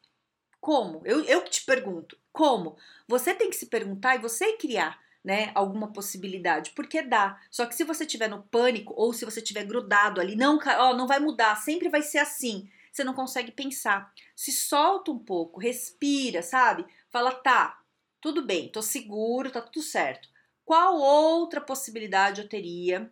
Como? 0.61 1.03
Eu, 1.05 1.25
eu 1.25 1.45
te 1.45 1.65
pergunto, 1.65 2.19
como? 2.33 2.77
Você 3.09 3.35
tem 3.35 3.51
que 3.51 3.57
se 3.57 3.67
perguntar 3.67 4.17
e 4.17 4.21
você 4.21 4.55
criar. 4.55 5.05
Né, 5.25 5.51
alguma 5.57 5.93
possibilidade, 5.93 6.71
porque 6.71 7.03
dá. 7.03 7.41
Só 7.51 7.67
que 7.67 7.75
se 7.75 7.83
você 7.83 8.07
tiver 8.07 8.29
no 8.29 8.45
pânico 8.45 8.95
ou 8.97 9.13
se 9.13 9.25
você 9.25 9.43
tiver 9.43 9.65
grudado 9.65 10.21
ali, 10.21 10.37
não, 10.37 10.57
ó, 10.79 10.95
não 10.95 11.09
vai 11.09 11.19
mudar, 11.19 11.57
sempre 11.57 11.89
vai 11.89 12.01
ser 12.01 12.19
assim 12.19 12.71
você 12.97 13.05
não 13.05 13.13
consegue 13.15 13.53
pensar. 13.53 14.13
Se 14.35 14.51
solta 14.51 15.11
um 15.11 15.19
pouco, 15.19 15.61
respira, 15.61 16.43
sabe? 16.43 16.87
Fala, 17.11 17.31
tá, 17.31 17.79
tudo 18.21 18.43
bem, 18.43 18.71
tô 18.71 18.81
seguro, 18.81 19.51
tá 19.51 19.61
tudo 19.61 19.83
certo. 19.83 20.29
Qual 20.67 20.97
outra 20.99 21.63
possibilidade 21.63 22.43
eu 22.43 22.49
teria 22.49 23.11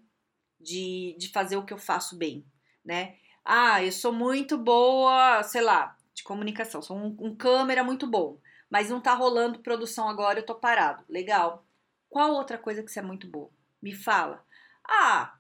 de, 0.61 1.17
de 1.19 1.31
fazer 1.31 1.57
o 1.57 1.65
que 1.65 1.73
eu 1.73 1.79
faço 1.79 2.17
bem, 2.17 2.47
né? 2.85 3.17
Ah, 3.45 3.83
eu 3.85 3.93
sou 3.93 4.13
muito 4.13 4.59
boa, 4.59 5.43
sei 5.45 5.63
lá, 5.63 5.97
de 6.15 6.25
comunicação, 6.25 6.83
sou 6.83 6.97
um, 6.99 7.17
um 7.21 7.37
câmera 7.37 7.85
muito 7.85 8.07
bom, 8.07 8.41
mas 8.71 8.91
não 8.91 9.01
tá 9.01 9.15
rolando 9.15 9.61
produção 9.61 10.09
agora, 10.09 10.41
eu 10.41 10.47
tô 10.47 10.55
parado. 10.57 11.05
Legal. 11.09 11.67
Qual 12.11 12.33
outra 12.35 12.59
coisa 12.59 12.83
que 12.83 12.91
você 12.91 13.01
é 13.01 13.03
muito 13.03 13.29
boa? 13.29 13.51
Me 13.83 13.95
fala. 13.95 14.45
Ah, 14.87 15.35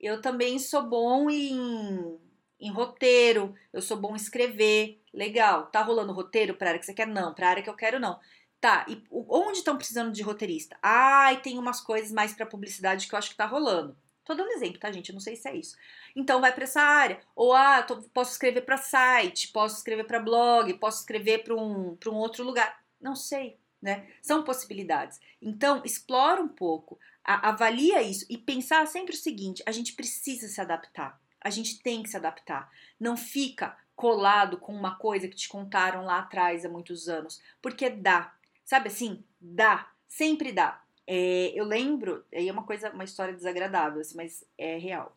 eu 0.00 0.20
também 0.22 0.58
sou 0.58 0.82
bom 0.88 1.30
em 1.30 2.20
em 2.58 2.70
roteiro, 2.72 3.54
eu 3.72 3.82
sou 3.82 3.98
bom 3.98 4.12
em 4.14 4.16
escrever, 4.16 5.02
legal. 5.12 5.66
Tá 5.66 5.82
rolando 5.82 6.12
roteiro 6.12 6.54
para 6.54 6.70
área 6.70 6.80
que 6.80 6.86
você 6.86 6.94
quer? 6.94 7.06
Não, 7.06 7.34
para 7.34 7.50
área 7.50 7.62
que 7.62 7.68
eu 7.70 7.76
quero 7.76 8.00
não. 8.00 8.18
Tá, 8.60 8.86
e 8.88 9.02
onde 9.10 9.58
estão 9.58 9.76
precisando 9.76 10.12
de 10.12 10.22
roteirista? 10.22 10.76
Ai, 10.82 11.40
tem 11.40 11.58
umas 11.58 11.80
coisas 11.80 12.10
mais 12.10 12.32
para 12.32 12.46
publicidade 12.46 13.06
que 13.06 13.14
eu 13.14 13.18
acho 13.18 13.30
que 13.30 13.36
tá 13.36 13.46
rolando. 13.46 13.96
Tô 14.24 14.34
dando 14.34 14.50
exemplo, 14.50 14.80
tá, 14.80 14.90
gente? 14.90 15.10
Eu 15.10 15.14
não 15.14 15.20
sei 15.20 15.36
se 15.36 15.48
é 15.48 15.54
isso. 15.54 15.76
Então 16.14 16.40
vai 16.40 16.52
para 16.52 16.64
essa 16.64 16.80
área. 16.80 17.20
Ou 17.36 17.52
ah, 17.52 17.82
tô, 17.82 18.02
posso 18.08 18.32
escrever 18.32 18.62
para 18.62 18.76
site, 18.76 19.52
posso 19.52 19.76
escrever 19.76 20.04
para 20.04 20.18
blog, 20.18 20.74
posso 20.74 21.00
escrever 21.00 21.44
para 21.44 21.54
um, 21.54 21.96
um 22.06 22.14
outro 22.14 22.42
lugar. 22.42 22.82
Não 23.00 23.14
sei, 23.14 23.56
né? 23.80 24.08
São 24.20 24.42
possibilidades. 24.42 25.20
Então, 25.40 25.80
explora 25.84 26.42
um 26.42 26.48
pouco, 26.48 26.98
a, 27.22 27.50
avalia 27.50 28.02
isso 28.02 28.26
e 28.28 28.36
pensar 28.36 28.84
sempre 28.88 29.14
o 29.14 29.18
seguinte: 29.18 29.62
a 29.64 29.70
gente 29.70 29.92
precisa 29.92 30.48
se 30.48 30.60
adaptar. 30.60 31.20
A 31.40 31.50
gente 31.50 31.80
tem 31.80 32.02
que 32.02 32.08
se 32.08 32.16
adaptar. 32.16 32.68
Não 32.98 33.16
fica 33.16 33.76
colado 33.94 34.58
com 34.58 34.74
uma 34.74 34.96
coisa 34.96 35.28
que 35.28 35.36
te 35.36 35.48
contaram 35.48 36.04
lá 36.04 36.18
atrás 36.18 36.64
há 36.64 36.68
muitos 36.68 37.08
anos, 37.08 37.40
porque 37.62 37.88
dá. 37.88 38.34
Sabe 38.66 38.88
assim? 38.88 39.24
Dá. 39.40 39.90
Sempre 40.08 40.52
dá. 40.52 40.82
É, 41.06 41.52
eu 41.54 41.64
lembro, 41.64 42.26
aí 42.34 42.48
é 42.48 42.52
uma 42.52 42.64
coisa, 42.64 42.90
uma 42.90 43.04
história 43.04 43.32
desagradável, 43.32 44.00
assim, 44.00 44.16
mas 44.16 44.44
é 44.58 44.76
real. 44.76 45.16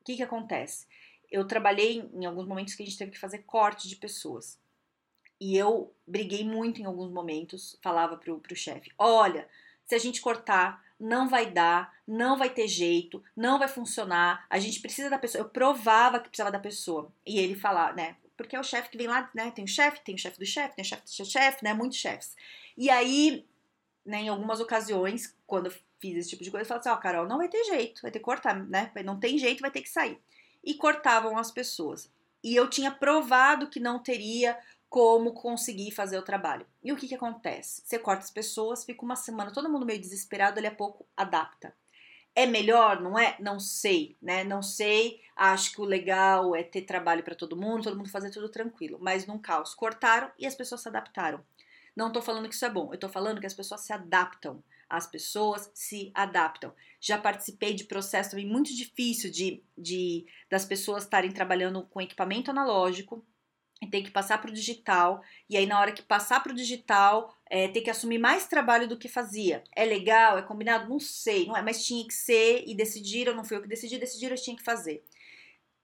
O 0.00 0.04
que 0.04 0.16
que 0.16 0.22
acontece? 0.22 0.86
Eu 1.30 1.46
trabalhei 1.46 2.10
em 2.14 2.24
alguns 2.24 2.46
momentos 2.46 2.74
que 2.74 2.82
a 2.82 2.86
gente 2.86 2.96
teve 2.96 3.10
que 3.10 3.18
fazer 3.18 3.40
corte 3.40 3.86
de 3.86 3.96
pessoas. 3.96 4.58
E 5.38 5.54
eu 5.54 5.94
briguei 6.06 6.42
muito 6.44 6.80
em 6.80 6.86
alguns 6.86 7.12
momentos, 7.12 7.78
falava 7.82 8.16
pro, 8.16 8.40
pro 8.40 8.56
chefe: 8.56 8.90
olha, 8.98 9.46
se 9.84 9.94
a 9.94 9.98
gente 9.98 10.22
cortar, 10.22 10.82
não 10.98 11.28
vai 11.28 11.50
dar, 11.50 11.94
não 12.06 12.38
vai 12.38 12.48
ter 12.48 12.66
jeito, 12.66 13.22
não 13.36 13.58
vai 13.58 13.68
funcionar, 13.68 14.46
a 14.48 14.58
gente 14.58 14.80
precisa 14.80 15.10
da 15.10 15.18
pessoa. 15.18 15.42
Eu 15.42 15.50
provava 15.50 16.18
que 16.18 16.28
precisava 16.30 16.50
da 16.50 16.58
pessoa. 16.58 17.12
E 17.26 17.38
ele 17.38 17.54
falar, 17.54 17.94
né? 17.94 18.16
Porque 18.38 18.54
é 18.54 18.60
o 18.60 18.64
chefe 18.64 18.88
que 18.88 18.96
vem 18.96 19.08
lá, 19.08 19.28
né? 19.34 19.50
Tem 19.50 19.64
o 19.64 19.68
chefe, 19.68 20.00
tem 20.02 20.14
o 20.14 20.18
chefe 20.18 20.38
do 20.38 20.46
chefe, 20.46 20.76
tem 20.76 20.84
o 20.84 20.86
chefe 20.86 21.02
do 21.04 21.26
chefe, 21.26 21.64
né? 21.64 21.74
Muitos 21.74 21.98
chefes. 21.98 22.36
E 22.76 22.88
aí, 22.88 23.44
né, 24.06 24.22
em 24.22 24.28
algumas 24.28 24.60
ocasiões, 24.60 25.36
quando 25.44 25.66
eu 25.66 25.74
fiz 25.98 26.16
esse 26.16 26.30
tipo 26.30 26.44
de 26.44 26.50
coisa, 26.50 26.62
eu 26.62 26.68
falava 26.68 26.80
assim, 26.80 26.90
ó, 26.90 26.94
oh, 26.94 27.02
Carol, 27.02 27.26
não 27.26 27.38
vai 27.38 27.48
ter 27.48 27.64
jeito, 27.64 28.00
vai 28.00 28.12
ter 28.12 28.20
que 28.20 28.24
cortar, 28.24 28.54
né? 28.54 28.92
Não 29.04 29.18
tem 29.18 29.36
jeito, 29.36 29.60
vai 29.60 29.72
ter 29.72 29.82
que 29.82 29.88
sair. 29.90 30.18
E 30.62 30.74
cortavam 30.74 31.36
as 31.36 31.50
pessoas. 31.50 32.08
E 32.42 32.54
eu 32.54 32.70
tinha 32.70 32.92
provado 32.92 33.68
que 33.68 33.80
não 33.80 33.98
teria 33.98 34.56
como 34.88 35.32
conseguir 35.32 35.90
fazer 35.90 36.16
o 36.16 36.22
trabalho. 36.22 36.64
E 36.82 36.92
o 36.92 36.96
que, 36.96 37.08
que 37.08 37.16
acontece? 37.16 37.82
Você 37.84 37.98
corta 37.98 38.22
as 38.22 38.30
pessoas, 38.30 38.84
fica 38.84 39.04
uma 39.04 39.16
semana, 39.16 39.52
todo 39.52 39.68
mundo 39.68 39.84
meio 39.84 40.00
desesperado, 40.00 40.60
ele 40.60 40.68
a 40.68 40.74
pouco 40.74 41.04
adapta. 41.16 41.74
É 42.38 42.46
melhor, 42.46 43.00
não 43.00 43.18
é? 43.18 43.36
Não 43.40 43.58
sei, 43.58 44.16
né? 44.22 44.44
Não 44.44 44.62
sei. 44.62 45.20
Acho 45.34 45.72
que 45.72 45.80
o 45.80 45.84
legal 45.84 46.54
é 46.54 46.62
ter 46.62 46.82
trabalho 46.82 47.24
para 47.24 47.34
todo 47.34 47.56
mundo, 47.56 47.82
todo 47.82 47.96
mundo 47.96 48.08
fazer 48.08 48.30
tudo 48.30 48.48
tranquilo. 48.48 48.96
Mas 49.02 49.26
num 49.26 49.40
caos, 49.40 49.74
cortaram 49.74 50.30
e 50.38 50.46
as 50.46 50.54
pessoas 50.54 50.82
se 50.82 50.88
adaptaram. 50.88 51.44
Não 51.96 52.12
tô 52.12 52.22
falando 52.22 52.48
que 52.48 52.54
isso 52.54 52.64
é 52.64 52.70
bom, 52.70 52.90
eu 52.92 52.98
tô 52.98 53.08
falando 53.08 53.40
que 53.40 53.46
as 53.46 53.54
pessoas 53.54 53.80
se 53.80 53.92
adaptam. 53.92 54.62
As 54.88 55.04
pessoas 55.04 55.68
se 55.74 56.12
adaptam. 56.14 56.72
Já 57.00 57.18
participei 57.18 57.74
de 57.74 57.82
processo 57.82 58.30
também 58.30 58.46
muito 58.46 58.72
difícil 58.72 59.32
de, 59.32 59.60
de 59.76 60.24
das 60.48 60.64
pessoas 60.64 61.02
estarem 61.02 61.32
trabalhando 61.32 61.82
com 61.90 62.00
equipamento 62.00 62.52
analógico, 62.52 63.26
tem 63.90 64.02
que 64.02 64.10
passar 64.10 64.40
para 64.40 64.50
o 64.50 64.54
digital, 64.54 65.22
e 65.48 65.56
aí 65.56 65.66
na 65.66 65.80
hora 65.80 65.92
que 65.92 66.02
passar 66.02 66.42
para 66.42 66.52
o 66.52 66.54
digital, 66.54 67.34
é, 67.50 67.68
ter 67.68 67.80
que 67.80 67.90
assumir 67.90 68.18
mais 68.18 68.46
trabalho 68.46 68.88
do 68.88 68.98
que 68.98 69.08
fazia. 69.08 69.62
É 69.74 69.84
legal? 69.84 70.38
É 70.38 70.42
combinado? 70.42 70.88
Não 70.88 71.00
sei, 71.00 71.46
não 71.46 71.56
é, 71.56 71.62
mas 71.62 71.84
tinha 71.84 72.06
que 72.06 72.14
ser, 72.14 72.64
e 72.66 72.74
decidiram, 72.74 73.34
não 73.34 73.44
foi 73.44 73.56
eu 73.56 73.62
que 73.62 73.68
decidi, 73.68 73.98
decidiram, 73.98 74.36
eu 74.36 74.42
tinha 74.42 74.56
que 74.56 74.62
fazer. 74.62 75.04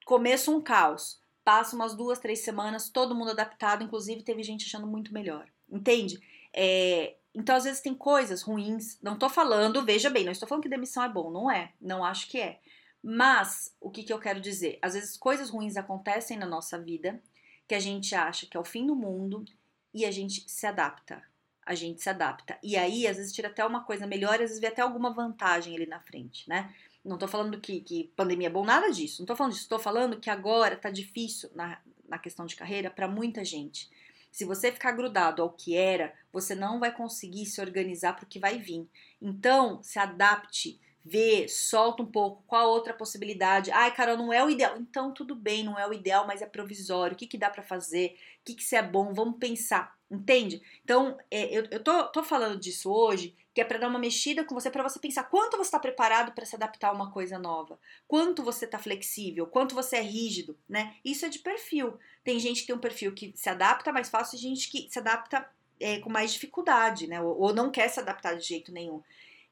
começo 0.05 0.55
um 0.55 0.61
caos, 0.61 1.21
passa 1.45 1.77
umas 1.77 1.95
duas, 1.95 2.19
três 2.19 2.41
semanas, 2.41 2.89
todo 2.89 3.15
mundo 3.15 3.31
adaptado, 3.31 3.85
inclusive 3.85 4.23
teve 4.23 4.43
gente 4.43 4.67
achando 4.67 4.87
muito 4.87 5.13
melhor. 5.13 5.47
Entende? 5.71 6.21
É, 6.53 7.17
então, 7.35 7.57
às 7.57 7.65
vezes, 7.65 7.81
tem 7.81 7.95
coisas 7.95 8.43
ruins. 8.43 8.99
Não 9.03 9.19
tô 9.19 9.29
falando, 9.29 9.85
veja 9.85 10.09
bem, 10.09 10.25
não 10.25 10.33
estou 10.33 10.49
falando 10.49 10.63
que 10.63 10.69
demissão 10.69 11.03
é 11.03 11.09
bom, 11.09 11.31
não 11.31 11.51
é. 11.51 11.73
Não 11.81 12.05
acho 12.05 12.29
que 12.29 12.41
é. 12.41 12.61
Mas, 13.03 13.75
o 13.81 13.91
que, 13.91 14.03
que 14.05 14.13
eu 14.13 14.19
quero 14.19 14.41
dizer? 14.41 14.79
Às 14.81 14.95
vezes, 14.95 15.17
coisas 15.19 15.51
ruins 15.51 15.77
acontecem 15.77 16.39
na 16.39 16.47
nossa 16.47 16.79
vida 16.79 17.21
que 17.67 17.75
a 17.75 17.81
gente 17.81 18.15
acha 18.15 18.47
que 18.47 18.57
é 18.57 18.61
o 18.61 18.65
fim 18.65 18.87
do 18.87 18.95
mundo 18.95 19.45
e 19.93 20.05
a 20.05 20.11
gente 20.11 20.45
se 20.49 20.67
adapta. 20.67 21.23
A 21.65 21.75
gente 21.75 22.03
se 22.03 22.11
adapta. 22.11 22.59
E 22.63 22.77
aí, 22.77 23.07
às 23.07 23.17
vezes, 23.17 23.33
tira 23.33 23.49
até 23.49 23.65
uma 23.65 23.85
coisa 23.85 24.07
melhor, 24.07 24.35
às 24.35 24.41
vezes 24.41 24.61
vê 24.61 24.67
até 24.67 24.83
alguma 24.83 25.15
vantagem 25.15 25.75
ali 25.75 25.87
na 25.87 26.01
frente, 26.01 26.49
né? 26.49 26.75
Não 27.05 27.17
tô 27.17 27.29
falando 27.29 27.61
que, 27.61 27.81
que 27.81 28.13
pandemia 28.17 28.49
é 28.49 28.51
bom, 28.51 28.65
nada 28.65 28.91
disso. 28.91 29.21
Não 29.21 29.27
tô 29.27 29.37
falando 29.37 29.53
disso. 29.53 29.69
Tô 29.69 29.79
falando 29.79 30.19
que 30.19 30.31
agora 30.31 30.77
tá 30.77 30.91
difícil 30.91 31.51
na, 31.55 31.79
na 32.09 32.19
questão 32.19 32.47
de 32.47 32.57
carreira 32.57 32.91
para 32.91 33.09
muita 33.09 33.45
gente. 33.45 33.91
Se 34.31 34.45
você 34.45 34.73
ficar 34.73 34.93
grudado 34.93 35.43
ao 35.43 35.51
que 35.53 35.77
era, 35.77 36.13
você 36.33 36.55
não 36.55 36.81
vai 36.81 36.93
conseguir 36.93 37.47
se 37.47 37.61
organizar 37.61 38.15
para 38.15 38.25
o 38.25 38.29
que 38.29 38.39
vai 38.39 38.59
vir. 38.59 38.89
Então, 39.21 39.83
se 39.83 39.99
adapte, 39.99 40.81
vê, 41.05 41.47
solta 41.49 42.03
um 42.03 42.07
pouco, 42.07 42.43
qual 42.47 42.71
outra 42.71 42.95
possibilidade? 42.95 43.71
Ai, 43.71 43.95
Carol, 43.95 44.17
não 44.17 44.33
é 44.33 44.43
o 44.45 44.49
ideal. 44.49 44.77
Então, 44.79 45.13
tudo 45.13 45.35
bem, 45.35 45.63
não 45.63 45.79
é 45.79 45.87
o 45.87 45.93
ideal, 45.93 46.27
mas 46.27 46.41
é 46.41 46.47
provisório. 46.47 47.15
O 47.15 47.19
que, 47.19 47.27
que 47.27 47.37
dá 47.37 47.51
para 47.51 47.63
fazer? 47.63 48.17
O 48.41 48.45
que, 48.45 48.55
que 48.55 48.65
se 48.65 48.75
é 48.75 48.83
bom? 48.83 49.13
Vamos 49.13 49.39
pensar, 49.39 49.95
entende? 50.11 50.63
Então, 50.83 51.19
é, 51.31 51.45
eu, 51.57 51.67
eu 51.71 51.83
tô, 51.83 52.05
tô 52.09 52.23
falando 52.23 52.59
disso 52.59 52.91
hoje 52.91 53.37
que 53.55 53.61
é 53.61 53.65
para 53.65 53.79
dar 53.79 53.87
uma 53.89 54.01
mexida 54.01 54.45
com 54.45 54.53
você, 54.53 54.69
para 54.69 54.83
você 54.83 54.99
pensar 54.99 55.23
quanto 55.25 55.57
você 55.57 55.69
está 55.69 55.79
preparado 55.79 56.33
para 56.33 56.45
se 56.45 56.57
adaptar 56.57 56.89
a 56.89 56.93
uma 56.93 57.13
coisa 57.13 57.39
nova, 57.39 57.79
quanto 58.09 58.43
você 58.43 58.65
está 58.65 58.81
flexível, 58.81 59.47
quanto 59.47 59.77
você 59.77 59.97
é 59.97 60.03
rígido, 60.03 60.59
né? 60.69 60.97
Isso 61.05 61.25
é 61.25 61.29
de 61.29 61.39
perfil. 61.39 61.97
Tem 62.25 62.41
gente 62.41 62.63
que 62.63 62.67
tem 62.67 62.75
um 62.75 62.81
perfil 62.81 63.15
que 63.15 63.33
se 63.37 63.49
adapta 63.49 63.93
mais 63.93 64.09
fácil, 64.09 64.37
e 64.37 64.41
gente 64.41 64.69
que 64.69 64.89
se 64.91 64.99
adapta 64.99 65.49
é, 65.79 66.01
com 66.01 66.11
mais 66.11 66.33
dificuldade, 66.33 67.07
né? 67.07 67.21
Ou, 67.21 67.39
ou, 67.39 67.55
não 67.55 67.71
quer 67.71 67.89
se 67.89 68.01
adaptar 68.01 68.35
de 68.37 68.45
jeito 68.45 68.73
nenhum. 68.73 69.01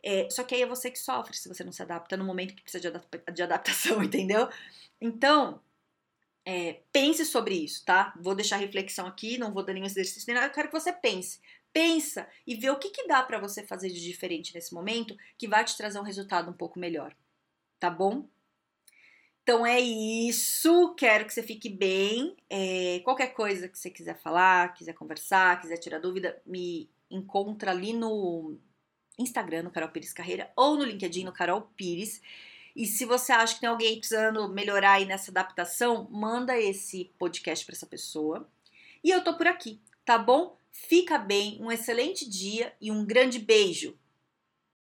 É, 0.02 0.28
só 0.30 0.42
que 0.42 0.54
aí 0.54 0.62
é 0.62 0.66
você 0.66 0.90
que 0.90 0.98
sofre 0.98 1.36
se 1.36 1.48
você 1.48 1.62
não 1.62 1.72
se 1.72 1.82
adapta 1.82 2.16
no 2.16 2.24
momento 2.24 2.54
que 2.54 2.62
precisa 2.62 2.80
de, 2.80 2.88
adap 2.88 3.32
de 3.32 3.42
adaptação, 3.42 4.02
entendeu? 4.04 4.48
Então, 5.00 5.60
é, 6.44 6.80
pense 6.92 7.24
sobre 7.24 7.54
isso, 7.54 7.84
tá? 7.84 8.12
Vou 8.20 8.34
deixar 8.34 8.56
reflexão 8.56 9.06
aqui, 9.06 9.38
não 9.38 9.52
vou 9.52 9.64
dar 9.64 9.72
nenhum 9.72 9.86
exercício 9.86 10.26
nem 10.26 10.34
nada, 10.34 10.48
eu 10.48 10.54
quero 10.54 10.68
que 10.68 10.78
você 10.78 10.92
pense 10.92 11.40
pensa 11.72 12.28
e 12.46 12.54
vê 12.54 12.70
o 12.70 12.78
que, 12.78 12.90
que 12.90 13.06
dá 13.06 13.22
para 13.22 13.38
você 13.38 13.62
fazer 13.66 13.88
de 13.88 14.00
diferente 14.00 14.54
nesse 14.54 14.74
momento 14.74 15.16
que 15.38 15.48
vai 15.48 15.64
te 15.64 15.76
trazer 15.76 15.98
um 15.98 16.04
resultado 16.04 16.50
um 16.50 16.54
pouco 16.54 16.78
melhor. 16.78 17.14
Tá 17.80 17.90
bom? 17.90 18.28
Então 19.42 19.66
é 19.66 19.80
isso. 19.80 20.94
Quero 20.94 21.24
que 21.24 21.32
você 21.32 21.42
fique 21.42 21.68
bem. 21.68 22.36
É, 22.48 23.00
qualquer 23.00 23.34
coisa 23.34 23.68
que 23.68 23.78
você 23.78 23.90
quiser 23.90 24.20
falar, 24.20 24.74
quiser 24.74 24.92
conversar, 24.92 25.60
quiser 25.60 25.78
tirar 25.78 25.98
dúvida, 25.98 26.40
me 26.46 26.88
encontra 27.10 27.72
ali 27.72 27.92
no 27.92 28.56
Instagram, 29.18 29.64
no 29.64 29.70
Carol 29.70 29.90
Pires 29.90 30.12
Carreira, 30.12 30.50
ou 30.56 30.76
no 30.76 30.84
LinkedIn, 30.84 31.24
no 31.24 31.32
Carol 31.32 31.62
Pires. 31.76 32.20
E 32.74 32.86
se 32.86 33.04
você 33.04 33.32
acha 33.32 33.54
que 33.54 33.60
tem 33.60 33.68
alguém 33.68 33.98
precisando 33.98 34.48
melhorar 34.48 34.92
aí 34.92 35.04
nessa 35.04 35.30
adaptação, 35.30 36.08
manda 36.10 36.58
esse 36.58 37.10
podcast 37.18 37.64
para 37.64 37.74
essa 37.74 37.86
pessoa. 37.86 38.48
E 39.04 39.10
eu 39.10 39.22
tô 39.22 39.36
por 39.36 39.46
aqui, 39.46 39.80
tá 40.04 40.16
bom? 40.16 40.56
Fica 40.70 41.18
bem, 41.18 41.58
um 41.60 41.70
excelente 41.70 42.28
dia 42.28 42.72
e 42.80 42.90
um 42.90 43.04
grande 43.04 43.38
beijo! 43.38 43.98